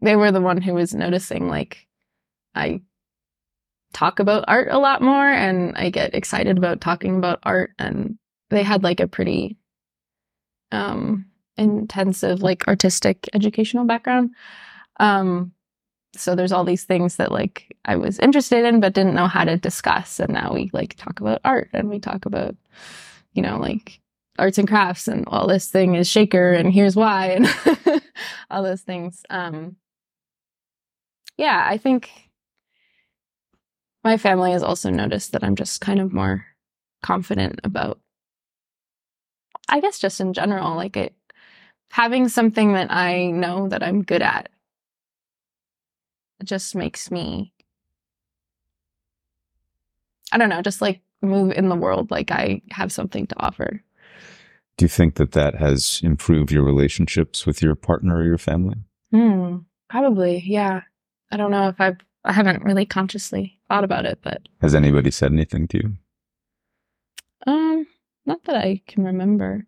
they 0.00 0.16
were 0.16 0.32
the 0.32 0.40
one 0.40 0.60
who 0.60 0.74
was 0.74 0.94
noticing 0.94 1.48
like 1.48 1.86
I 2.54 2.80
talk 3.92 4.18
about 4.18 4.44
art 4.48 4.68
a 4.70 4.78
lot 4.78 5.02
more 5.02 5.28
and 5.28 5.76
I 5.76 5.90
get 5.90 6.14
excited 6.14 6.56
about 6.56 6.80
talking 6.80 7.16
about 7.16 7.40
art 7.42 7.72
and 7.78 8.18
they 8.50 8.62
had 8.62 8.82
like 8.82 9.00
a 9.00 9.08
pretty 9.08 9.56
um 10.72 11.26
intensive 11.56 12.42
like 12.42 12.66
artistic 12.68 13.28
educational 13.34 13.84
background. 13.84 14.30
Um 14.98 15.52
so 16.16 16.34
there's 16.34 16.52
all 16.52 16.64
these 16.64 16.84
things 16.84 17.16
that 17.16 17.32
like 17.32 17.76
I 17.84 17.96
was 17.96 18.18
interested 18.18 18.64
in 18.64 18.80
but 18.80 18.94
didn't 18.94 19.14
know 19.14 19.28
how 19.28 19.44
to 19.44 19.56
discuss. 19.56 20.20
And 20.20 20.32
now 20.32 20.52
we 20.52 20.70
like 20.72 20.94
talk 20.96 21.20
about 21.20 21.40
art 21.44 21.70
and 21.72 21.88
we 21.88 21.98
talk 22.00 22.26
about 22.26 22.56
you 23.32 23.42
know 23.42 23.58
like 23.58 24.00
arts 24.38 24.58
and 24.58 24.68
crafts 24.68 25.06
and 25.08 25.24
all 25.26 25.46
this 25.46 25.68
thing 25.70 25.94
is 25.94 26.08
shaker 26.08 26.52
and 26.52 26.72
here's 26.72 26.96
why 26.96 27.26
and 27.28 28.02
all 28.50 28.62
those 28.62 28.82
things. 28.82 29.22
Um 29.30 29.76
yeah 31.40 31.64
i 31.66 31.78
think 31.78 32.10
my 34.04 34.16
family 34.18 34.52
has 34.52 34.62
also 34.62 34.90
noticed 34.90 35.32
that 35.32 35.42
i'm 35.42 35.56
just 35.56 35.80
kind 35.80 35.98
of 35.98 36.12
more 36.12 36.44
confident 37.02 37.58
about 37.64 37.98
i 39.70 39.80
guess 39.80 39.98
just 39.98 40.20
in 40.20 40.34
general 40.34 40.76
like 40.76 40.96
it 40.98 41.14
having 41.90 42.28
something 42.28 42.74
that 42.74 42.92
i 42.92 43.30
know 43.30 43.68
that 43.68 43.82
i'm 43.82 44.02
good 44.02 44.20
at 44.22 44.50
just 46.44 46.74
makes 46.74 47.10
me 47.10 47.52
i 50.32 50.38
don't 50.38 50.48
know 50.48 50.62
just 50.62 50.80
like 50.80 51.00
move 51.22 51.52
in 51.52 51.68
the 51.68 51.76
world 51.76 52.10
like 52.10 52.30
i 52.30 52.60
have 52.70 52.90
something 52.92 53.26
to 53.26 53.34
offer 53.40 53.82
Do 54.78 54.84
you 54.84 54.88
think 54.88 55.16
that 55.16 55.32
that 55.32 55.56
has 55.56 56.00
improved 56.02 56.50
your 56.52 56.62
relationships 56.64 57.44
with 57.46 57.60
your 57.62 57.74
partner 57.74 58.16
or 58.16 58.24
your 58.24 58.38
family? 58.38 58.78
Hmm. 59.12 59.58
Probably, 59.90 60.42
yeah. 60.46 60.80
I 61.30 61.36
don't 61.36 61.50
know 61.50 61.68
if 61.68 61.78
I've 61.80 61.98
I 62.24 62.32
haven't 62.32 62.62
really 62.64 62.86
consciously 62.86 63.58
thought 63.68 63.84
about 63.84 64.06
it, 64.06 64.20
but 64.22 64.48
Has 64.62 64.74
anybody 64.74 65.10
said 65.10 65.32
anything 65.32 65.68
to 65.68 65.76
you? 65.82 65.96
um 67.46 67.86
not 68.24 68.44
that 68.44 68.56
I 68.56 68.80
can 68.86 69.04
remember. 69.04 69.66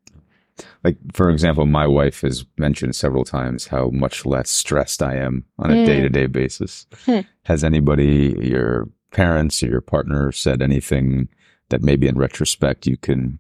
Like, 0.85 0.97
for 1.13 1.31
example, 1.31 1.67
my 1.67 1.87
wife 1.87 2.21
has 2.23 2.45
mentioned 2.57 2.97
several 2.97 3.25
times 3.25 3.69
how 3.69 3.89
much 3.91 4.27
less 4.27 4.51
stressed 4.51 5.03
I 5.03 5.17
am 5.17 5.45
on 5.59 5.71
a 5.71 5.87
day 5.87 6.01
to 6.01 6.09
day 6.09 6.27
basis. 6.27 6.87
Hmm. 7.05 7.21
Has 7.45 7.65
anybody, 7.65 8.37
your 8.41 8.89
parents 9.13 9.63
or 9.63 9.69
your 9.69 9.81
partner, 9.81 10.33
said 10.33 10.63
anything 10.63 11.29
that 11.71 11.83
maybe 11.83 12.09
in 12.09 12.19
retrospect 12.19 12.87
you 12.87 12.97
can 12.97 13.39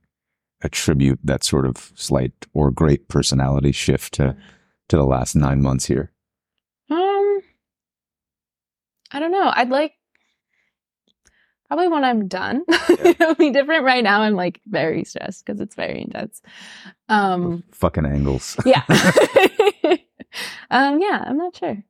attribute 0.63 1.19
that 1.25 1.45
sort 1.45 1.67
of 1.67 1.93
slight 1.95 2.47
or 2.55 2.71
great 2.71 3.09
personality 3.09 3.73
shift 3.73 4.15
to, 4.15 4.37
to 4.89 4.97
the 4.97 5.05
last 5.05 5.35
nine 5.35 5.61
months 5.61 5.87
here? 5.87 6.13
Um 6.91 7.43
I 9.11 9.19
don't 9.19 9.33
know. 9.33 9.53
I'd 9.55 9.71
like 9.71 9.93
probably 11.73 11.89
when 11.89 12.05
I'm 12.05 12.29
done. 12.29 12.65
It'll 12.91 13.35
be 13.35 13.51
different 13.51 13.85
right 13.85 14.05
now. 14.05 14.21
I'm 14.21 14.35
like 14.35 14.61
very 14.67 15.05
stressed 15.05 15.47
because 15.47 15.59
it's 15.59 15.75
very 15.75 16.03
intense. 16.03 16.43
Um 17.09 17.65
Fucking 17.73 18.05
angles. 18.05 18.59
yeah. 18.67 18.83
um 20.71 21.01
yeah, 21.01 21.25
I'm 21.27 21.39
not 21.39 21.57
sure. 21.57 21.83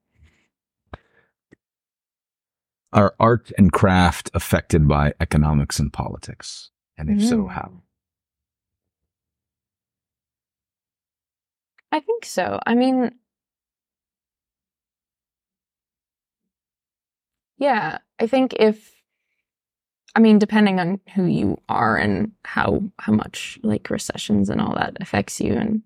Are 2.92 3.16
art 3.18 3.50
and 3.58 3.72
craft 3.72 4.30
affected 4.34 4.86
by 4.86 5.14
economics 5.18 5.80
and 5.80 5.92
politics? 5.92 6.70
And 6.96 7.10
if 7.10 7.26
so, 7.26 7.38
Mm. 7.38 7.50
how? 7.50 7.82
I 11.90 11.98
think 11.98 12.24
so. 12.24 12.60
I 12.64 12.76
mean, 12.76 13.10
yeah, 17.58 17.98
I 18.20 18.28
think 18.28 18.54
if, 18.60 19.01
I 20.14 20.20
mean, 20.20 20.38
depending 20.38 20.78
on 20.78 21.00
who 21.14 21.24
you 21.24 21.58
are 21.68 21.96
and 21.96 22.32
how 22.44 22.82
how 22.98 23.12
much 23.12 23.58
like 23.62 23.88
recessions 23.88 24.50
and 24.50 24.60
all 24.60 24.74
that 24.74 24.96
affects 25.00 25.40
you, 25.40 25.54
and 25.54 25.82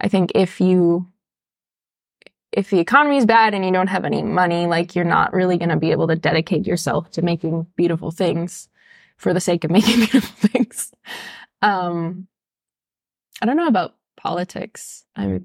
I 0.00 0.08
think 0.08 0.32
if 0.34 0.60
you 0.60 1.06
if 2.52 2.68
the 2.68 2.80
economy 2.80 3.16
is 3.16 3.24
bad 3.24 3.54
and 3.54 3.64
you 3.64 3.72
don't 3.72 3.86
have 3.86 4.04
any 4.04 4.22
money, 4.22 4.66
like 4.66 4.94
you're 4.94 5.04
not 5.06 5.32
really 5.32 5.56
going 5.56 5.70
to 5.70 5.76
be 5.76 5.90
able 5.90 6.08
to 6.08 6.16
dedicate 6.16 6.66
yourself 6.66 7.10
to 7.12 7.22
making 7.22 7.66
beautiful 7.76 8.10
things 8.10 8.68
for 9.16 9.32
the 9.32 9.40
sake 9.40 9.64
of 9.64 9.70
making 9.78 10.00
beautiful 10.00 10.48
things. 10.48 10.92
Um, 11.62 12.28
I 13.40 13.46
don't 13.46 13.56
know 13.56 13.68
about 13.68 13.94
politics. 14.16 15.04
I 15.16 15.24
I 15.24 15.40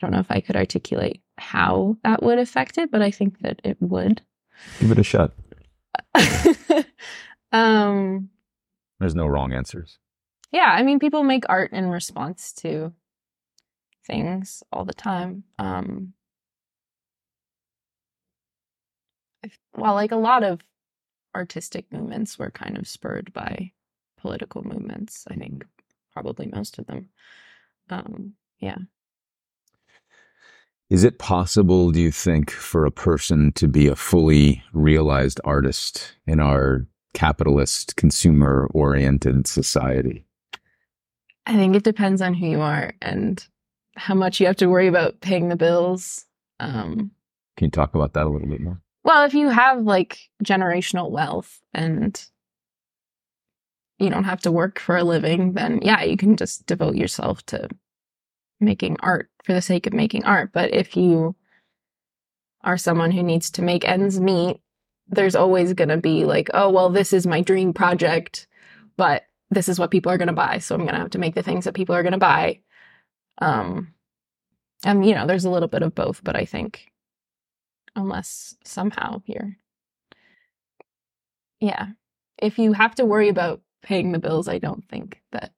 don't 0.00 0.10
know 0.12 0.20
if 0.20 0.30
I 0.30 0.40
could 0.40 0.56
articulate 0.56 1.22
how 1.38 1.96
that 2.04 2.22
would 2.22 2.38
affect 2.38 2.78
it, 2.78 2.90
but 2.90 3.02
I 3.02 3.10
think 3.10 3.40
that 3.40 3.60
it 3.64 3.78
would. 3.80 4.22
Give 4.80 4.90
it 4.90 4.98
a 4.98 5.02
shot. 5.02 5.32
um, 7.52 8.30
There's 9.00 9.14
no 9.14 9.26
wrong 9.26 9.52
answers. 9.52 9.98
yeah, 10.52 10.70
I 10.70 10.82
mean, 10.82 10.98
people 10.98 11.22
make 11.22 11.44
art 11.48 11.72
in 11.72 11.88
response 11.88 12.52
to 12.54 12.92
things 14.06 14.62
all 14.72 14.84
the 14.84 14.94
time. 14.94 15.44
Um, 15.58 16.12
well, 19.76 19.94
like 19.94 20.12
a 20.12 20.16
lot 20.16 20.42
of 20.42 20.60
artistic 21.34 21.92
movements 21.92 22.38
were 22.38 22.50
kind 22.50 22.78
of 22.78 22.86
spurred 22.86 23.32
by 23.32 23.72
political 24.18 24.62
movements. 24.62 25.24
I 25.28 25.34
think 25.34 25.66
probably 26.12 26.46
most 26.46 26.78
of 26.78 26.86
them. 26.86 27.08
Um, 27.90 28.34
yeah. 28.58 28.76
Is 30.94 31.02
it 31.02 31.18
possible, 31.18 31.90
do 31.90 32.00
you 32.00 32.12
think, 32.12 32.52
for 32.52 32.86
a 32.86 32.90
person 32.92 33.50
to 33.54 33.66
be 33.66 33.88
a 33.88 33.96
fully 33.96 34.62
realized 34.72 35.40
artist 35.42 36.14
in 36.24 36.38
our 36.38 36.86
capitalist, 37.14 37.96
consumer 37.96 38.68
oriented 38.72 39.48
society? 39.48 40.24
I 41.46 41.54
think 41.54 41.74
it 41.74 41.82
depends 41.82 42.22
on 42.22 42.32
who 42.32 42.46
you 42.46 42.60
are 42.60 42.92
and 43.02 43.44
how 43.96 44.14
much 44.14 44.38
you 44.38 44.46
have 44.46 44.54
to 44.58 44.68
worry 44.68 44.86
about 44.86 45.20
paying 45.20 45.48
the 45.48 45.56
bills. 45.56 46.26
Um, 46.60 47.10
Can 47.56 47.64
you 47.64 47.70
talk 47.72 47.96
about 47.96 48.12
that 48.12 48.26
a 48.26 48.30
little 48.30 48.46
bit 48.46 48.60
more? 48.60 48.80
well, 49.02 49.24
if 49.24 49.34
you 49.34 49.48
have 49.48 49.80
like 49.80 50.20
generational 50.44 51.10
wealth 51.10 51.60
and 51.74 52.24
you 53.98 54.10
don't 54.10 54.22
have 54.22 54.42
to 54.42 54.52
work 54.52 54.78
for 54.78 54.96
a 54.96 55.02
living, 55.02 55.54
then 55.54 55.80
yeah, 55.82 56.04
you 56.04 56.16
can 56.16 56.36
just 56.36 56.66
devote 56.66 56.94
yourself 56.94 57.44
to 57.46 57.68
making 58.60 58.96
art 59.00 59.28
for 59.44 59.52
the 59.52 59.62
sake 59.62 59.86
of 59.86 59.92
making 59.92 60.24
art. 60.24 60.50
But 60.52 60.74
if 60.74 60.96
you 60.96 61.36
are 62.62 62.78
someone 62.78 63.10
who 63.10 63.22
needs 63.22 63.50
to 63.52 63.62
make 63.62 63.86
ends 63.86 64.18
meet, 64.18 64.60
there's 65.06 65.36
always 65.36 65.74
going 65.74 65.90
to 65.90 65.98
be 65.98 66.24
like, 66.24 66.50
oh, 66.54 66.70
well, 66.70 66.88
this 66.90 67.12
is 67.12 67.26
my 67.26 67.42
dream 67.42 67.72
project, 67.72 68.46
but 68.96 69.24
this 69.50 69.68
is 69.68 69.78
what 69.78 69.90
people 69.90 70.10
are 70.10 70.18
going 70.18 70.28
to 70.28 70.32
buy. 70.32 70.58
So 70.58 70.74
I'm 70.74 70.82
going 70.82 70.94
to 70.94 71.00
have 71.00 71.10
to 71.10 71.18
make 71.18 71.34
the 71.34 71.42
things 71.42 71.64
that 71.64 71.74
people 71.74 71.94
are 71.94 72.02
going 72.02 72.12
to 72.12 72.18
buy. 72.18 72.60
Um, 73.38 73.92
and, 74.84 75.06
you 75.06 75.14
know, 75.14 75.26
there's 75.26 75.44
a 75.44 75.50
little 75.50 75.68
bit 75.68 75.82
of 75.82 75.94
both, 75.94 76.24
but 76.24 76.36
I 76.36 76.46
think 76.46 76.90
unless 77.94 78.56
somehow 78.64 79.20
here, 79.24 79.58
yeah, 81.60 81.88
if 82.38 82.58
you 82.58 82.72
have 82.72 82.94
to 82.96 83.04
worry 83.04 83.28
about 83.28 83.60
paying 83.82 84.12
the 84.12 84.18
bills, 84.18 84.48
I 84.48 84.58
don't 84.58 84.88
think 84.88 85.20
that 85.32 85.52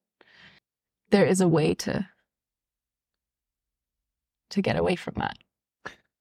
there 1.10 1.24
is 1.24 1.40
a 1.40 1.48
way 1.48 1.74
to 1.74 2.08
to 4.56 4.62
get 4.62 4.76
away 4.76 4.96
from 4.96 5.14
that. 5.18 5.38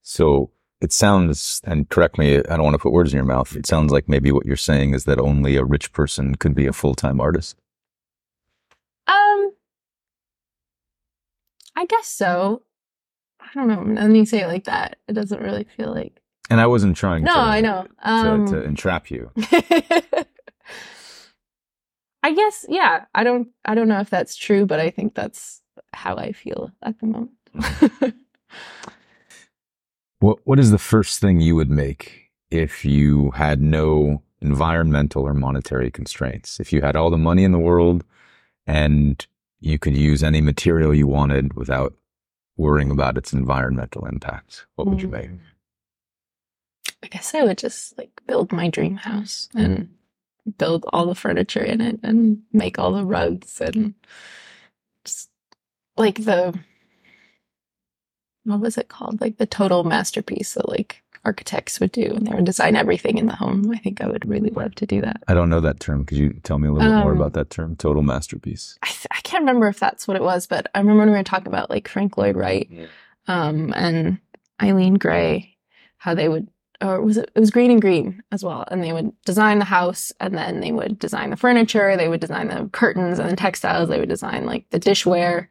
So 0.02 0.52
it 0.82 0.94
sounds, 0.94 1.62
and 1.64 1.90
correct 1.90 2.18
me, 2.20 2.38
I 2.38 2.42
don't 2.56 2.64
want 2.64 2.76
to 2.76 2.80
put 2.80 2.92
words 2.92 3.12
in 3.12 3.18
your 3.18 3.26
mouth. 3.26 3.56
It 3.56 3.66
sounds 3.66 3.92
like 3.92 4.08
maybe 4.08 4.32
what 4.32 4.46
you're 4.46 4.56
saying 4.56 4.94
is 4.94 5.06
that 5.06 5.20
only 5.20 5.56
a 5.56 5.64
rich 5.64 5.92
person 5.92 6.36
could 6.36 6.54
be 6.54 6.68
a 6.68 6.74
full 6.74 6.94
time 6.96 7.20
artist. 7.20 7.58
Um, 9.08 9.54
I 11.76 11.86
guess 11.88 12.08
so. 12.08 12.62
I 13.40 13.48
don't 13.56 13.68
know. 13.68 14.02
When 14.02 14.16
you 14.16 14.26
say 14.26 14.42
it 14.42 14.48
like 14.48 14.66
that, 14.66 14.98
it 15.08 15.14
doesn't 15.14 15.42
really 15.42 15.66
feel 15.76 15.94
like. 15.94 16.22
And 16.50 16.62
I 16.62 16.68
wasn't 16.68 16.96
trying 16.96 17.24
No, 17.24 17.34
to, 17.34 17.40
I 17.40 17.62
know. 17.62 17.88
Um, 18.04 18.46
to, 18.46 18.54
to 18.54 18.64
entrap 18.64 19.10
you. 19.10 19.32
I 22.24 22.34
guess, 22.34 22.66
yeah. 22.70 23.06
I 23.14 23.24
don't. 23.24 23.50
I 23.66 23.76
don't 23.76 23.88
know 23.88 24.00
if 24.00 24.10
that's 24.10 24.36
true, 24.36 24.66
but 24.66 24.80
I 24.80 24.90
think 24.90 25.14
that's 25.16 25.62
how 25.94 26.16
I 26.18 26.32
feel 26.32 26.72
at 26.82 27.00
the 27.00 27.06
moment. 27.08 27.32
What 30.20 30.40
What 30.44 30.60
is 30.60 30.72
the 30.72 30.78
first 30.78 31.20
thing 31.20 31.40
you 31.40 31.56
would 31.56 31.70
make 31.70 32.32
if 32.52 32.86
you 32.86 33.32
had 33.32 33.62
no 33.62 34.22
environmental 34.42 35.24
or 35.24 35.34
monetary 35.34 35.92
constraints? 35.92 36.60
If 36.60 36.72
you 36.72 36.82
had 36.82 36.96
all 36.96 37.10
the 37.10 37.18
money 37.18 37.44
in 37.44 37.52
the 37.52 37.60
world 37.60 38.04
and 38.66 39.26
you 39.60 39.80
could 39.80 39.98
use 39.98 40.24
any 40.24 40.42
material 40.42 40.94
you 40.94 41.08
wanted 41.08 41.54
without 41.54 41.94
worrying 42.58 42.92
about 42.92 43.18
its 43.18 43.34
environmental 43.34 44.06
impact, 44.06 44.66
what 44.76 44.88
would 44.88 45.02
you 45.02 45.08
make? 45.08 45.30
Mm. 45.30 45.40
I 47.04 47.08
guess 47.08 47.36
I 47.36 47.44
would 47.44 47.58
just 47.60 47.98
like 47.98 48.22
build 48.26 48.52
my 48.52 48.68
dream 48.68 48.96
house 48.96 49.48
and 49.54 49.90
build 50.58 50.86
all 50.92 51.06
the 51.06 51.16
furniture 51.16 51.64
in 51.64 51.82
it 51.82 52.00
and 52.02 52.42
make 52.52 52.80
all 52.80 52.94
the 52.94 53.06
rugs 53.06 53.62
and 53.62 53.94
just 55.04 55.30
like 55.98 56.24
the 56.24 56.58
what 58.46 58.60
was 58.62 58.78
it 58.78 58.88
called? 58.88 59.20
Like 59.22 59.38
the 59.38 59.46
total 59.46 59.84
masterpiece 59.84 60.54
that 60.54 60.70
like 60.70 61.02
architects 61.26 61.80
would 61.80 61.92
do 61.92 62.04
and 62.16 62.28
they 62.28 62.34
would 62.36 62.46
design 62.46 62.76
everything 62.76 63.18
in 63.18 63.26
the 63.26 63.36
home. 63.36 63.72
I 63.72 63.78
think 63.80 64.00
I 64.00 64.08
would 64.08 64.28
really 64.30 64.52
love 64.52 64.76
to 64.76 64.86
do 64.86 65.02
that. 65.02 65.24
I 65.28 65.34
don't 65.34 65.50
know 65.50 65.60
that 65.62 65.80
term. 65.80 66.06
Could 66.06 66.20
you 66.20 66.34
tell 66.44 66.60
me 66.60 66.68
a 66.68 66.72
little 66.72 66.88
bit 66.88 67.00
more 67.00 67.12
Um, 67.14 67.18
about 67.18 67.34
that 67.34 67.50
term? 67.50 67.76
Total 67.76 68.04
masterpiece. 68.04 68.78
I, 68.84 68.88
th- 68.88 69.08
I 69.12 69.20
can't 69.24 69.42
remember 69.42 69.68
if 69.68 69.80
that's 69.80 70.08
what 70.08 70.16
it 70.18 70.22
was, 70.24 70.46
but 70.46 70.68
I 70.76 70.80
remember 70.80 71.00
when 71.02 71.10
we 71.12 71.18
were 71.18 71.24
talking 71.24 71.48
about 71.48 71.72
like 71.72 71.88
Frank 71.88 72.18
Lloyd 72.18 72.36
Wright 72.36 72.70
um, 73.28 73.74
and 73.76 74.20
Eileen 74.62 74.96
Gray, 74.96 75.58
how 75.98 76.14
they 76.14 76.30
would, 76.30 76.48
or 76.80 77.02
was 77.02 77.18
it, 77.18 77.32
it 77.34 77.40
was 77.40 77.50
Greene 77.50 77.72
and 77.72 77.82
Greene 77.82 78.22
as 78.32 78.44
well. 78.44 78.64
And 78.70 78.84
they 78.84 78.94
would 78.94 79.12
design 79.24 79.58
the 79.58 79.66
house 79.66 80.12
and 80.20 80.38
then 80.38 80.60
they 80.60 80.72
would 80.72 81.00
design 81.00 81.32
the 81.32 81.38
furniture, 81.38 81.98
they 81.98 82.08
would 82.08 82.22
design 82.22 82.50
the 82.50 82.70
curtains 82.72 83.18
and 83.18 83.32
the 83.32 83.36
textiles, 83.36 83.90
they 83.90 84.00
would 84.00 84.10
design 84.10 84.46
like 84.46 84.70
the 84.70 84.80
dishware. 84.80 85.48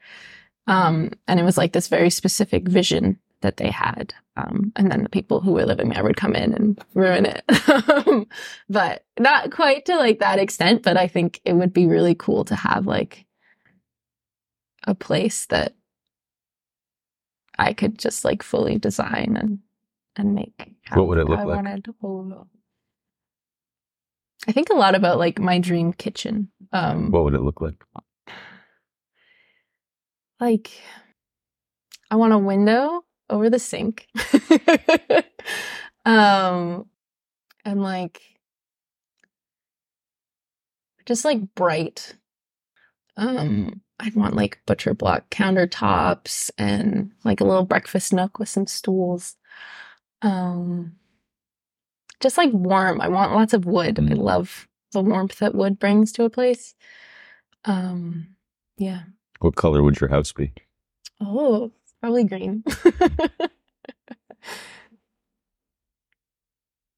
Um, 0.66 1.10
and 1.28 1.38
it 1.38 1.44
was 1.44 1.58
like 1.58 1.72
this 1.72 1.88
very 1.88 2.10
specific 2.10 2.66
vision 2.68 3.18
that 3.42 3.58
they 3.58 3.70
had. 3.70 4.14
Um, 4.36 4.72
and 4.74 4.90
then 4.90 5.02
the 5.02 5.08
people 5.10 5.40
who 5.40 5.52
were 5.52 5.66
living 5.66 5.90
there 5.90 6.02
would 6.02 6.16
come 6.16 6.34
in 6.34 6.54
and 6.54 6.84
ruin 6.94 7.26
it. 7.26 7.44
But 8.68 9.04
not 9.18 9.50
quite 9.52 9.84
to 9.86 9.96
like 9.96 10.20
that 10.20 10.38
extent, 10.38 10.82
but 10.82 10.96
I 10.96 11.06
think 11.08 11.40
it 11.44 11.52
would 11.52 11.72
be 11.72 11.86
really 11.86 12.14
cool 12.14 12.44
to 12.46 12.56
have 12.56 12.86
like 12.86 13.26
a 14.84 14.94
place 14.94 15.46
that 15.46 15.74
I 17.58 17.72
could 17.74 17.98
just 17.98 18.24
like 18.24 18.42
fully 18.42 18.78
design 18.78 19.36
and 19.38 19.58
and 20.16 20.34
make. 20.34 20.72
What 20.92 21.08
would 21.08 21.18
it 21.18 21.28
look 21.28 21.40
I 21.40 21.44
like? 21.44 21.56
Wanted. 21.56 21.88
I 24.46 24.52
think 24.52 24.70
a 24.70 24.74
lot 24.74 24.94
about 24.94 25.18
like 25.18 25.38
my 25.38 25.58
dream 25.58 25.92
kitchen. 25.92 26.48
Um, 26.72 27.10
What 27.10 27.24
would 27.24 27.34
it 27.34 27.42
look 27.42 27.60
like? 27.60 27.74
Like 30.40 30.70
I 32.10 32.16
want 32.16 32.32
a 32.32 32.38
window 32.38 33.04
over 33.30 33.50
the 33.50 33.58
sink. 33.58 34.06
um 36.04 36.86
and 37.64 37.82
like 37.82 38.22
just 41.06 41.24
like 41.24 41.54
bright. 41.54 42.14
Um 43.16 43.80
I'd 44.00 44.16
want 44.16 44.34
like 44.34 44.60
butcher 44.66 44.92
block 44.94 45.30
countertops 45.30 46.50
and 46.58 47.12
like 47.24 47.40
a 47.40 47.44
little 47.44 47.64
breakfast 47.64 48.12
nook 48.12 48.38
with 48.38 48.48
some 48.48 48.66
stools. 48.66 49.36
Um 50.22 50.96
just 52.20 52.38
like 52.38 52.52
warm. 52.52 53.00
I 53.00 53.08
want 53.08 53.32
lots 53.32 53.52
of 53.52 53.66
wood. 53.66 53.98
I 53.98 54.02
Mm. 54.02 54.18
love 54.18 54.68
the 54.92 55.02
warmth 55.02 55.38
that 55.38 55.54
wood 55.54 55.78
brings 55.78 56.12
to 56.12 56.24
a 56.24 56.30
place. 56.30 56.74
Um 57.64 58.36
yeah. 58.76 59.02
What 59.40 59.56
color 59.56 59.82
would 59.82 60.00
your 60.00 60.10
house 60.10 60.32
be? 60.32 60.52
Oh, 61.20 61.72
probably 62.00 62.24
green. 62.24 62.64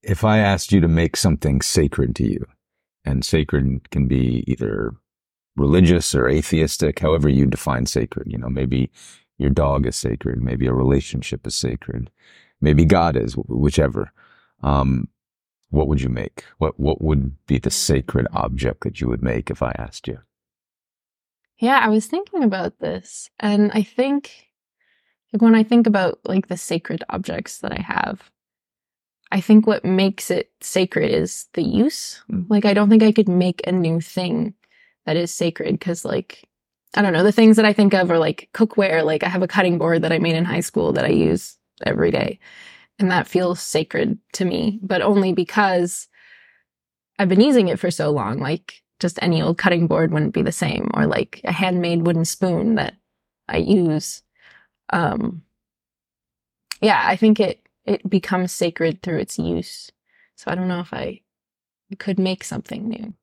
If 0.07 0.23
I 0.23 0.39
asked 0.39 0.71
you 0.71 0.81
to 0.81 0.87
make 0.87 1.17
something 1.17 1.61
sacred 1.61 2.15
to 2.17 2.25
you, 2.25 2.47
and 3.05 3.25
sacred 3.25 3.91
can 3.91 4.07
be 4.07 4.45
either 4.47 4.95
religious 5.57 6.15
or 6.15 6.29
atheistic, 6.29 7.01
however 7.01 7.29
you 7.29 7.45
define 7.45 7.87
sacred, 7.87 8.31
you 8.31 8.39
know, 8.39 8.49
maybe 8.49 8.93
your 9.37 9.51
dog 9.51 9.85
is 9.85 9.97
sacred, 9.97 10.41
maybe 10.41 10.69
a 10.69 10.73
relationship 10.73 11.45
is 11.45 11.57
sacred, 11.57 12.13
maybe 12.61 12.85
God 12.85 13.17
is, 13.17 13.35
whichever. 13.35 14.13
Um, 14.63 15.09
what 15.71 15.89
would 15.89 16.01
you 16.01 16.09
make? 16.09 16.45
What 16.59 16.79
what 16.79 17.03
would 17.03 17.45
be 17.47 17.59
the 17.59 17.73
sacred 17.73 18.29
object 18.33 18.85
that 18.85 19.01
you 19.01 19.09
would 19.09 19.23
make 19.23 19.51
if 19.51 19.61
I 19.61 19.75
asked 19.77 20.07
you? 20.07 20.21
Yeah, 21.59 21.81
I 21.83 21.89
was 21.89 22.07
thinking 22.07 22.43
about 22.43 22.79
this, 22.79 23.31
and 23.41 23.71
I 23.73 23.83
think 23.83 24.47
like 25.33 25.43
when 25.43 25.55
I 25.55 25.63
think 25.63 25.87
about 25.87 26.21
like 26.25 26.49
the 26.49 26.57
sacred 26.57 27.05
objects 27.09 27.59
that 27.59 27.73
I 27.73 27.81
have, 27.81 28.31
I 29.33 29.41
think 29.41 29.67
what 29.67 29.85
makes 29.85 30.31
it 30.31 30.51
sacred 30.61 31.11
is 31.11 31.47
the 31.55 31.63
use. 31.63 32.23
Mm. 32.31 32.47
Like 32.49 32.65
I 32.65 32.75
don't 32.75 32.89
think 32.89 33.03
I 33.03 33.13
could 33.13 33.29
make 33.29 33.67
a 33.67 33.73
new 33.73 34.01
thing 34.01 34.55
that 35.05 35.17
is 35.17 35.33
sacred 35.35 35.73
because 35.73 36.05
like 36.05 36.49
I 36.95 37.03
don't 37.03 37.13
know, 37.13 37.23
the 37.23 37.33
things 37.33 37.57
that 37.57 37.67
I 37.67 37.73
think 37.73 37.93
of 37.93 38.11
are 38.11 38.19
like 38.19 38.49
cookware, 38.55 39.05
like 39.05 39.23
I 39.23 39.29
have 39.29 39.43
a 39.43 39.49
cutting 39.49 39.79
board 39.79 40.03
that 40.03 40.13
I 40.13 40.19
made 40.19 40.37
in 40.37 40.45
high 40.45 40.61
school 40.61 40.93
that 40.93 41.05
I 41.05 41.09
use 41.09 41.59
every 41.85 42.11
day. 42.11 42.39
And 42.99 43.11
that 43.11 43.29
feels 43.29 43.61
sacred 43.61 44.19
to 44.35 44.45
me, 44.47 44.79
but 44.83 45.03
only 45.03 45.35
because 45.35 46.09
I've 47.19 47.29
been 47.29 47.41
using 47.41 47.69
it 47.69 47.79
for 47.79 47.91
so 47.91 48.11
long. 48.11 48.39
Like 48.39 48.83
just 49.01 49.19
any 49.23 49.43
old 49.43 49.59
cutting 49.59 49.87
board 49.87 50.13
wouldn't 50.13 50.35
be 50.35 50.43
the 50.43 50.53
same, 50.53 50.91
or 50.95 51.07
like 51.07 51.41
a 51.45 51.53
handmade 51.53 52.07
wooden 52.07 52.25
spoon 52.25 52.77
that 52.77 52.95
I 53.49 53.59
use. 53.59 54.23
Um, 54.91 55.43
yeah, 56.81 57.03
I 57.05 57.17
think 57.17 57.41
it 57.41 57.61
it 57.85 58.09
becomes 58.09 58.53
sacred 58.53 59.03
through 59.03 59.19
its 59.19 59.39
use. 59.39 59.91
So 60.35 60.51
I 60.51 60.55
don't 60.55 60.69
know 60.69 60.81
if 60.81 60.93
I 60.93 61.21
could 61.99 62.19
make 62.19 62.45
something 62.45 62.89
new. 62.89 63.15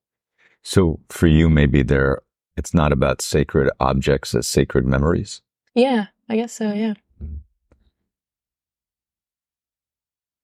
So 0.64 1.00
for 1.10 1.28
you, 1.28 1.50
maybe 1.50 1.84
there, 1.84 2.22
it's 2.56 2.74
not 2.74 2.92
about 2.92 3.22
sacred 3.22 3.70
objects 3.80 4.34
as 4.34 4.48
sacred 4.48 4.86
memories. 4.86 5.42
Yeah, 5.76 6.08
I 6.30 6.38
guess 6.38 6.54
so. 6.54 6.72
Yeah. 6.72 6.94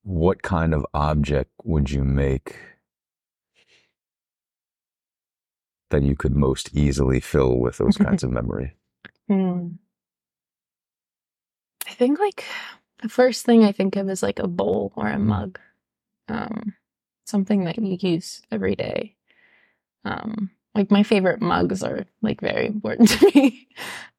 What 0.03 0.41
kind 0.41 0.73
of 0.73 0.85
object 0.93 1.51
would 1.63 1.91
you 1.91 2.03
make 2.03 2.55
that 5.89 6.03
you 6.03 6.15
could 6.15 6.35
most 6.35 6.69
easily 6.73 7.19
fill 7.19 7.57
with 7.57 7.77
those 7.77 7.97
kinds 7.97 8.23
of 8.23 8.31
memory? 8.31 8.75
Hmm. 9.27 9.69
I 11.87 11.91
think 11.91 12.19
like 12.19 12.43
the 13.01 13.09
first 13.09 13.45
thing 13.45 13.63
I 13.63 13.71
think 13.71 13.95
of 13.95 14.09
is 14.09 14.21
like 14.23 14.39
a 14.39 14.47
bowl 14.47 14.93
or 14.95 15.07
a 15.07 15.19
mug. 15.19 15.59
Um, 16.27 16.75
something 17.25 17.65
that 17.65 17.77
you 17.77 17.97
use 17.99 18.41
every 18.51 18.75
day. 18.75 19.15
Um, 20.05 20.51
like 20.75 20.91
my 20.91 21.03
favorite 21.03 21.41
mugs 21.41 21.83
are 21.83 22.05
like 22.21 22.41
very 22.41 22.67
important 22.67 23.09
to 23.19 23.31
me. 23.33 23.67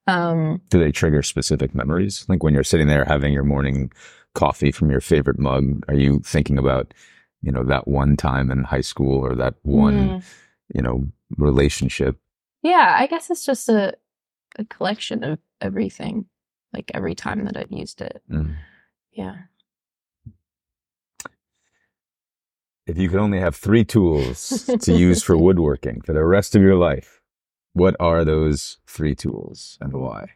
Um, 0.06 0.60
Do 0.70 0.78
they 0.78 0.92
trigger 0.92 1.22
specific 1.22 1.74
memories? 1.74 2.24
Like 2.28 2.42
when 2.42 2.54
you're 2.54 2.64
sitting 2.64 2.88
there 2.88 3.04
having 3.04 3.32
your 3.32 3.44
morning 3.44 3.92
coffee 4.34 4.72
from 4.72 4.90
your 4.90 5.00
favorite 5.00 5.38
mug, 5.38 5.84
are 5.88 5.94
you 5.94 6.20
thinking 6.20 6.58
about, 6.58 6.92
you 7.42 7.52
know, 7.52 7.64
that 7.64 7.86
one 7.86 8.16
time 8.16 8.50
in 8.50 8.64
high 8.64 8.80
school 8.80 9.18
or 9.18 9.34
that 9.36 9.54
one, 9.62 10.08
mm, 10.08 10.24
you 10.74 10.82
know, 10.82 11.06
relationship? 11.36 12.18
yeah, 12.62 12.94
I 12.98 13.06
guess 13.06 13.30
it's 13.30 13.44
just 13.44 13.68
a 13.68 13.94
a 14.58 14.64
collection 14.64 15.24
of 15.24 15.38
everything. 15.60 16.26
Like 16.72 16.90
every 16.94 17.14
time 17.14 17.44
that 17.46 17.56
I've 17.56 17.72
used 17.72 18.00
it. 18.00 18.22
Mm. 18.30 18.56
Yeah. 19.12 19.34
If 22.86 22.96
you 22.96 23.08
could 23.08 23.18
only 23.18 23.40
have 23.40 23.56
three 23.56 23.84
tools 23.84 24.68
to 24.80 24.92
use 24.92 25.22
for 25.22 25.36
woodworking 25.36 26.00
for 26.02 26.12
the 26.12 26.24
rest 26.24 26.54
of 26.54 26.62
your 26.62 26.76
life, 26.76 27.20
what 27.72 27.96
are 28.00 28.24
those 28.24 28.78
three 28.86 29.14
tools 29.14 29.78
and 29.80 29.92
why? 29.92 30.30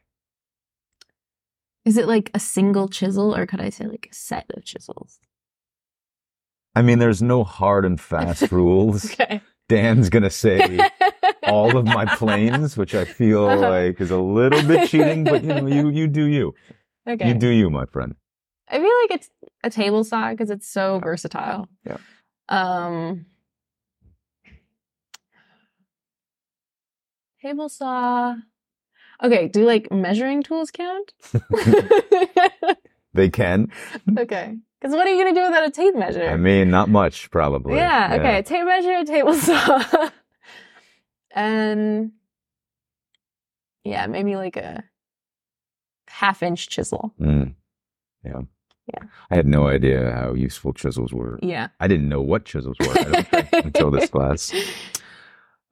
Is 1.84 1.96
it 1.96 2.08
like 2.08 2.30
a 2.34 2.40
single 2.40 2.88
chisel 2.88 3.34
or 3.34 3.46
could 3.46 3.60
I 3.60 3.70
say 3.70 3.86
like 3.86 4.08
a 4.10 4.14
set 4.14 4.46
of 4.56 4.64
chisels? 4.64 5.20
I 6.74 6.82
mean, 6.82 6.98
there's 6.98 7.22
no 7.22 7.44
hard 7.44 7.84
and 7.84 8.00
fast 8.00 8.50
rules. 8.52 9.04
Okay. 9.04 9.40
Dan's 9.68 10.10
to 10.24 10.30
say 10.30 10.78
all 11.44 11.76
of 11.76 11.84
my 11.86 12.04
planes, 12.16 12.76
which 12.76 12.94
I 12.94 13.04
feel 13.04 13.46
Uh-huh. 13.46 13.68
like 13.70 14.00
is 14.00 14.10
a 14.10 14.18
little 14.18 14.62
bit 14.62 14.88
cheating, 14.90 15.24
but 15.24 15.42
you 15.42 15.48
know, 15.54 15.66
you, 15.66 15.88
you 15.88 16.06
do 16.06 16.24
you. 16.24 16.54
Okay. 17.08 17.28
You 17.28 17.34
do 17.34 17.48
you, 17.48 17.70
my 17.70 17.86
friend. 17.86 18.14
I 18.68 18.78
feel 18.78 18.92
like 19.02 19.10
it's 19.10 19.30
a 19.62 19.70
table 19.70 20.04
saw 20.04 20.30
because 20.30 20.50
it's 20.50 20.66
so 20.68 20.98
versatile. 21.02 21.68
Yeah. 21.86 21.96
Um. 22.48 23.26
Table 27.42 27.68
saw. 27.68 28.34
Okay, 29.22 29.48
do 29.48 29.64
like 29.64 29.90
measuring 29.92 30.42
tools 30.42 30.70
count? 30.70 31.12
They 33.14 33.28
can. 33.30 33.70
okay. 34.18 34.56
Because 34.84 34.96
what 34.96 35.06
are 35.06 35.10
you 35.14 35.24
gonna 35.24 35.34
do 35.34 35.46
without 35.46 35.66
a 35.66 35.70
tape 35.70 35.96
measure? 35.96 36.28
I 36.28 36.36
mean, 36.36 36.68
not 36.68 36.90
much, 36.90 37.30
probably. 37.30 37.76
yeah, 37.76 38.18
Okay. 38.20 38.42
Tape 38.42 38.66
measure, 38.66 39.02
table 39.06 39.32
saw, 39.32 40.10
and 41.30 42.12
yeah, 43.84 44.06
maybe 44.06 44.36
like 44.36 44.58
a 44.58 44.84
half 46.06 46.42
inch 46.42 46.68
chisel. 46.68 47.14
Mm. 47.18 47.54
Yeah. 48.26 48.42
Yeah. 48.92 49.04
I 49.30 49.36
had 49.36 49.46
no 49.46 49.68
idea 49.68 50.12
how 50.12 50.34
useful 50.34 50.74
chisels 50.74 51.14
were. 51.14 51.38
Yeah. 51.40 51.68
I 51.80 51.88
didn't 51.88 52.10
know 52.10 52.20
what 52.20 52.44
chisels 52.44 52.76
were 52.78 52.90
I 52.90 53.04
don't 53.04 53.28
think, 53.28 53.48
until 53.64 53.90
this 53.90 54.10
class. 54.10 54.52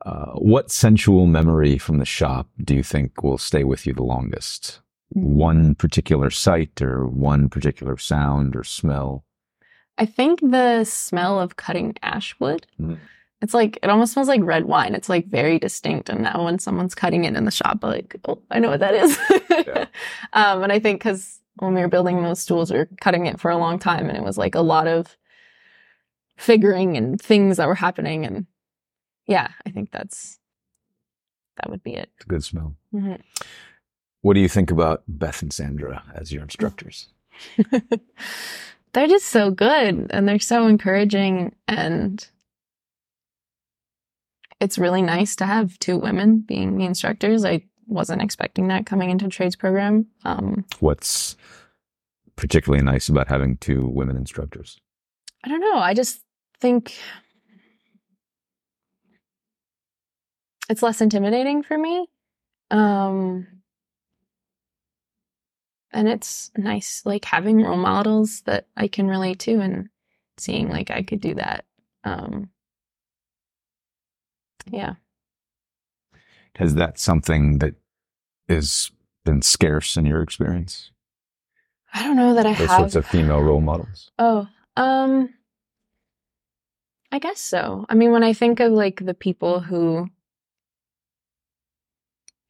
Uh, 0.07 0.33
what 0.37 0.71
sensual 0.71 1.27
memory 1.27 1.77
from 1.77 1.99
the 1.99 2.07
shop 2.07 2.49
do 2.65 2.75
you 2.75 2.83
think 2.83 3.23
will 3.23 3.37
stay 3.37 3.63
with 3.63 3.87
you 3.87 3.93
the 3.93 4.03
longest? 4.03 4.81
One 5.15 5.75
particular 5.75 6.31
sight 6.31 6.81
or 6.81 7.07
one 7.07 7.49
particular 7.49 7.97
sound 7.97 8.57
or 8.57 8.65
smell? 8.65 9.25
I 9.99 10.07
think 10.07 10.41
the 10.41 10.85
smell 10.85 11.39
of 11.39 11.57
cutting 11.57 11.95
ash 12.03 12.35
wood. 12.41 12.67
Mm. 12.81 12.99
It's 13.43 13.55
like 13.55 13.79
it 13.83 13.91
almost 13.91 14.13
smells 14.13 14.29
like 14.29 14.41
red 14.43 14.65
wine. 14.67 14.95
It's 14.95 15.09
like 15.09 15.27
very 15.27 15.59
distinct. 15.59 16.09
And 16.09 16.23
now 16.23 16.45
when 16.45 16.59
someone's 16.59 16.95
cutting 16.95 17.25
it 17.25 17.35
in 17.35 17.45
the 17.45 17.51
shop, 17.51 17.81
I'm 17.83 17.91
like, 17.91 18.17
oh, 18.27 18.41
I 18.51 18.61
know 18.61 18.71
what 18.71 18.81
that 18.81 18.95
is. 18.95 19.19
Yeah. 19.51 19.87
um, 20.33 20.63
and 20.63 20.73
I 20.73 20.79
think 20.79 21.01
because 21.01 21.41
when 21.57 21.75
we 21.75 21.81
were 21.81 21.89
building 21.89 22.23
those 22.23 22.41
stools, 22.41 22.71
we 22.71 22.79
were 22.79 22.89
cutting 23.01 23.27
it 23.27 23.41
for 23.41 23.51
a 23.51 23.59
long 23.59 23.79
time, 23.79 24.09
and 24.09 24.17
it 24.17 24.25
was 24.25 24.39
like 24.39 24.55
a 24.55 24.61
lot 24.61 24.87
of 24.87 25.17
figuring 26.37 26.97
and 26.97 27.21
things 27.21 27.57
that 27.57 27.67
were 27.67 27.75
happening. 27.75 28.25
And 28.25 28.47
yeah, 29.27 29.49
I 29.67 29.71
think 29.71 29.91
that's 29.91 30.39
that 31.57 31.69
would 31.69 31.83
be 31.83 31.95
it. 31.95 32.11
It's 32.17 32.25
a 32.25 32.29
good 32.29 32.45
smell. 32.45 32.77
Mhm. 32.95 33.21
What 34.23 34.35
do 34.35 34.41
you 34.41 34.49
think 34.49 34.71
about 34.71 35.03
Beth 35.07 35.43
and 35.43 35.53
Sandra 35.53 36.03
as 36.15 36.33
your 36.33 36.43
instructors? 36.43 37.09
they're 38.93 39.09
just 39.09 39.27
so 39.27 39.51
good 39.51 40.07
and 40.11 40.29
they're 40.29 40.39
so 40.39 40.67
encouraging 40.67 41.55
and 41.67 42.27
it's 44.61 44.79
really 44.79 45.03
nice 45.03 45.35
to 45.37 45.47
have 45.47 45.79
two 45.79 45.99
women 45.99 46.41
being 46.41 46.77
the 46.77 46.85
instructors 46.85 47.45
i 47.45 47.63
wasn't 47.89 48.23
expecting 48.23 48.69
that 48.69 48.87
coming 48.87 49.11
into 49.11 49.29
trades 49.29 49.57
program 49.57 50.07
um, 50.25 50.65
What's 50.79 51.37
particularly 52.37 52.85
nice 52.85 53.09
about 53.09 53.29
having 53.29 53.57
two 53.57 53.87
women 53.89 54.17
instructors? 54.17 54.79
i 55.43 55.49
don't 55.49 55.61
know 55.61 55.79
i 55.79 55.95
just 55.95 56.21
think 56.61 56.95
it's 60.69 60.83
less 60.83 61.01
intimidating 61.01 61.63
for 61.63 61.77
me 61.77 62.07
um, 62.71 63.47
and 65.93 66.09
it's 66.09 66.51
nice 66.57 67.03
like 67.05 67.25
having 67.25 67.63
role 67.63 67.77
models 67.77 68.43
that 68.43 68.67
i 68.77 68.89
can 68.89 69.07
relate 69.09 69.39
to 69.39 69.61
and 69.61 69.89
seeing 70.39 70.69
like 70.69 70.91
i 70.91 71.03
could 71.03 71.21
do 71.21 71.35
that 71.35 71.65
um, 72.05 72.49
yeah 74.71 74.95
Has 76.57 76.75
that 76.75 76.99
something 76.99 77.59
that 77.59 77.75
has 78.49 78.91
been 79.25 79.41
scarce 79.43 79.97
in 79.97 80.05
your 80.05 80.21
experience? 80.23 80.91
I 81.95 82.03
don't 82.03 82.17
know 82.17 82.35
that 82.35 82.47
I 82.47 82.53
Those 82.53 82.69
have. 82.69 82.79
sorts 82.81 82.97
of 82.97 83.07
female 83.07 83.41
role 83.41 83.61
models. 83.61 84.11
oh, 84.19 84.47
um, 84.77 85.33
I 87.11 87.19
guess 87.19 87.39
so. 87.41 87.85
I 87.89 87.95
mean, 87.95 88.13
when 88.13 88.23
I 88.25 88.33
think 88.33 88.61
of 88.61 88.73
like 88.73 89.05
the 89.05 89.15
people 89.15 89.61
who 89.61 90.09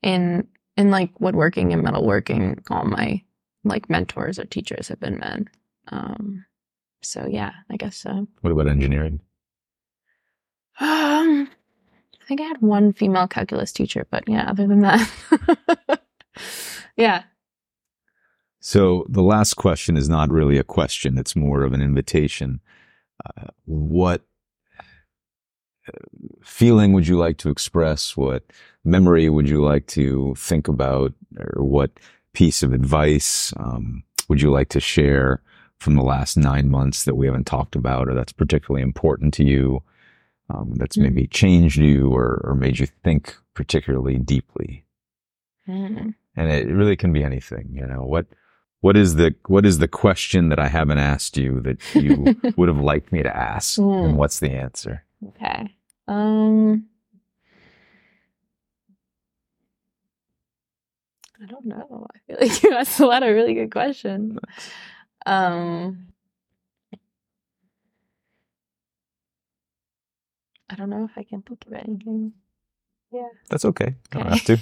in 0.03 0.47
in 0.77 0.91
like 0.91 1.21
woodworking 1.21 1.73
and 1.73 1.85
metalworking, 1.85 2.63
all 2.71 2.85
my 2.85 3.23
like 3.65 3.91
mentors 3.91 4.39
or 4.39 4.45
teachers 4.45 4.89
have 4.89 5.01
been 5.01 5.19
men. 5.19 5.49
Um, 5.89 6.45
so 7.03 7.27
yeah, 7.29 7.53
I 7.71 7.77
guess 7.77 7.97
so. 7.97 8.27
What 8.41 8.53
about 8.53 8.69
engineering? 8.69 9.21
Um, 10.81 11.49
I 12.21 12.25
think 12.27 12.41
I 12.41 12.45
had 12.45 12.63
one 12.63 12.93
female 12.93 13.29
calculus 13.29 13.73
teacher, 13.73 14.07
but 14.11 14.25
yeah, 14.29 14.49
other 14.49 14.67
than 14.67 14.81
that, 14.81 16.01
yeah. 16.97 17.25
So 18.61 19.05
the 19.09 19.23
last 19.23 19.55
question 19.55 19.97
is 19.97 20.09
not 20.09 20.31
really 20.31 20.57
a 20.57 20.65
question; 20.65 21.19
it's 21.19 21.37
more 21.37 21.63
of 21.63 21.73
an 21.73 21.83
invitation. 21.83 22.61
Uh, 23.25 23.49
what 23.65 24.23
uh, 25.89 25.93
feeling 26.43 26.93
would 26.93 27.07
you 27.07 27.19
like 27.19 27.39
to 27.39 27.51
express? 27.51 28.17
What 28.17 28.45
memory 28.85 29.29
would 29.29 29.49
you 29.49 29.63
like 29.63 29.87
to 29.89 30.35
think 30.39 30.69
about, 30.69 31.13
or 31.39 31.63
what 31.63 31.91
piece 32.33 32.63
of 32.63 32.73
advice 32.73 33.53
um, 33.57 34.03
would 34.29 34.41
you 34.43 34.51
like 34.51 34.69
to 34.71 34.81
share 34.81 35.43
from 35.79 35.95
the 35.97 36.03
last 36.03 36.37
nine 36.37 36.71
months 36.71 37.05
that 37.05 37.17
we 37.17 37.27
haven't 37.27 37.47
talked 37.47 37.75
about, 37.77 38.09
or 38.09 38.15
that's 38.15 38.33
particularly 38.33 38.83
important 38.83 39.35
to 39.35 39.45
you? 39.45 39.83
Um, 40.51 40.75
that's 40.77 40.97
Mm. 40.97 41.03
maybe 41.03 41.27
changed 41.29 41.79
you 41.79 42.11
or, 42.13 42.41
or 42.45 42.55
made 42.55 42.79
you 42.79 42.87
think 43.05 43.37
particularly 43.55 44.19
deeply 44.19 44.85
Mm. 45.69 46.15
and 46.37 46.51
it 46.51 46.67
really 46.67 46.97
can 46.97 47.13
be 47.13 47.23
anything 47.23 47.69
you 47.73 47.87
know 47.87 48.03
what 48.03 48.27
what 48.81 48.97
is 48.97 49.15
the 49.15 49.35
what 49.47 49.65
is 49.65 49.79
the 49.79 49.87
question 49.89 50.49
that 50.49 50.59
i 50.59 50.67
haven't 50.67 50.99
asked 50.99 51.37
you 51.37 51.61
that 51.61 51.79
you 51.95 52.35
would 52.57 52.69
have 52.69 52.81
liked 52.81 53.13
me 53.13 53.23
to 53.23 53.35
ask 53.35 53.77
Hmm. 53.77 53.89
and 54.05 54.17
what's 54.17 54.41
the 54.41 54.51
answer 54.51 55.05
Okay. 55.29 55.73
Um 56.09 56.87
I 61.43 61.47
don't 61.47 61.65
know. 61.67 62.07
I 62.15 62.19
feel 62.27 62.37
like 62.41 62.63
you 62.63 62.73
asked 62.75 63.01
a 63.01 63.07
lot 63.07 63.23
of 63.23 63.35
really 63.35 63.55
good 63.55 63.71
questions. 63.73 64.39
Um 65.27 66.09
I 70.71 70.75
don't 70.75 70.89
know 70.91 71.05
if 71.05 71.19
I 71.19 71.23
can 71.25 71.43
think 71.43 71.65
of 71.67 71.73
anything. 71.75 72.33
Yeah. 73.13 73.29
that's 73.51 73.67
okay 73.67 73.89
you 74.15 74.21
don't 74.23 74.27
have 74.27 74.45
to 74.45 74.59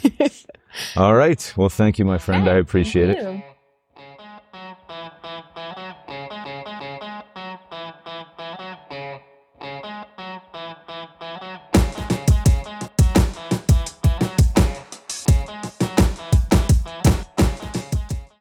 all 0.96 1.14
right 1.14 1.54
well 1.56 1.68
thank 1.68 2.00
you 2.00 2.04
my 2.04 2.18
friend 2.18 2.48
i 2.50 2.54
appreciate 2.56 3.06
thank 3.14 3.18
it 3.20 3.22
you. 3.22 3.42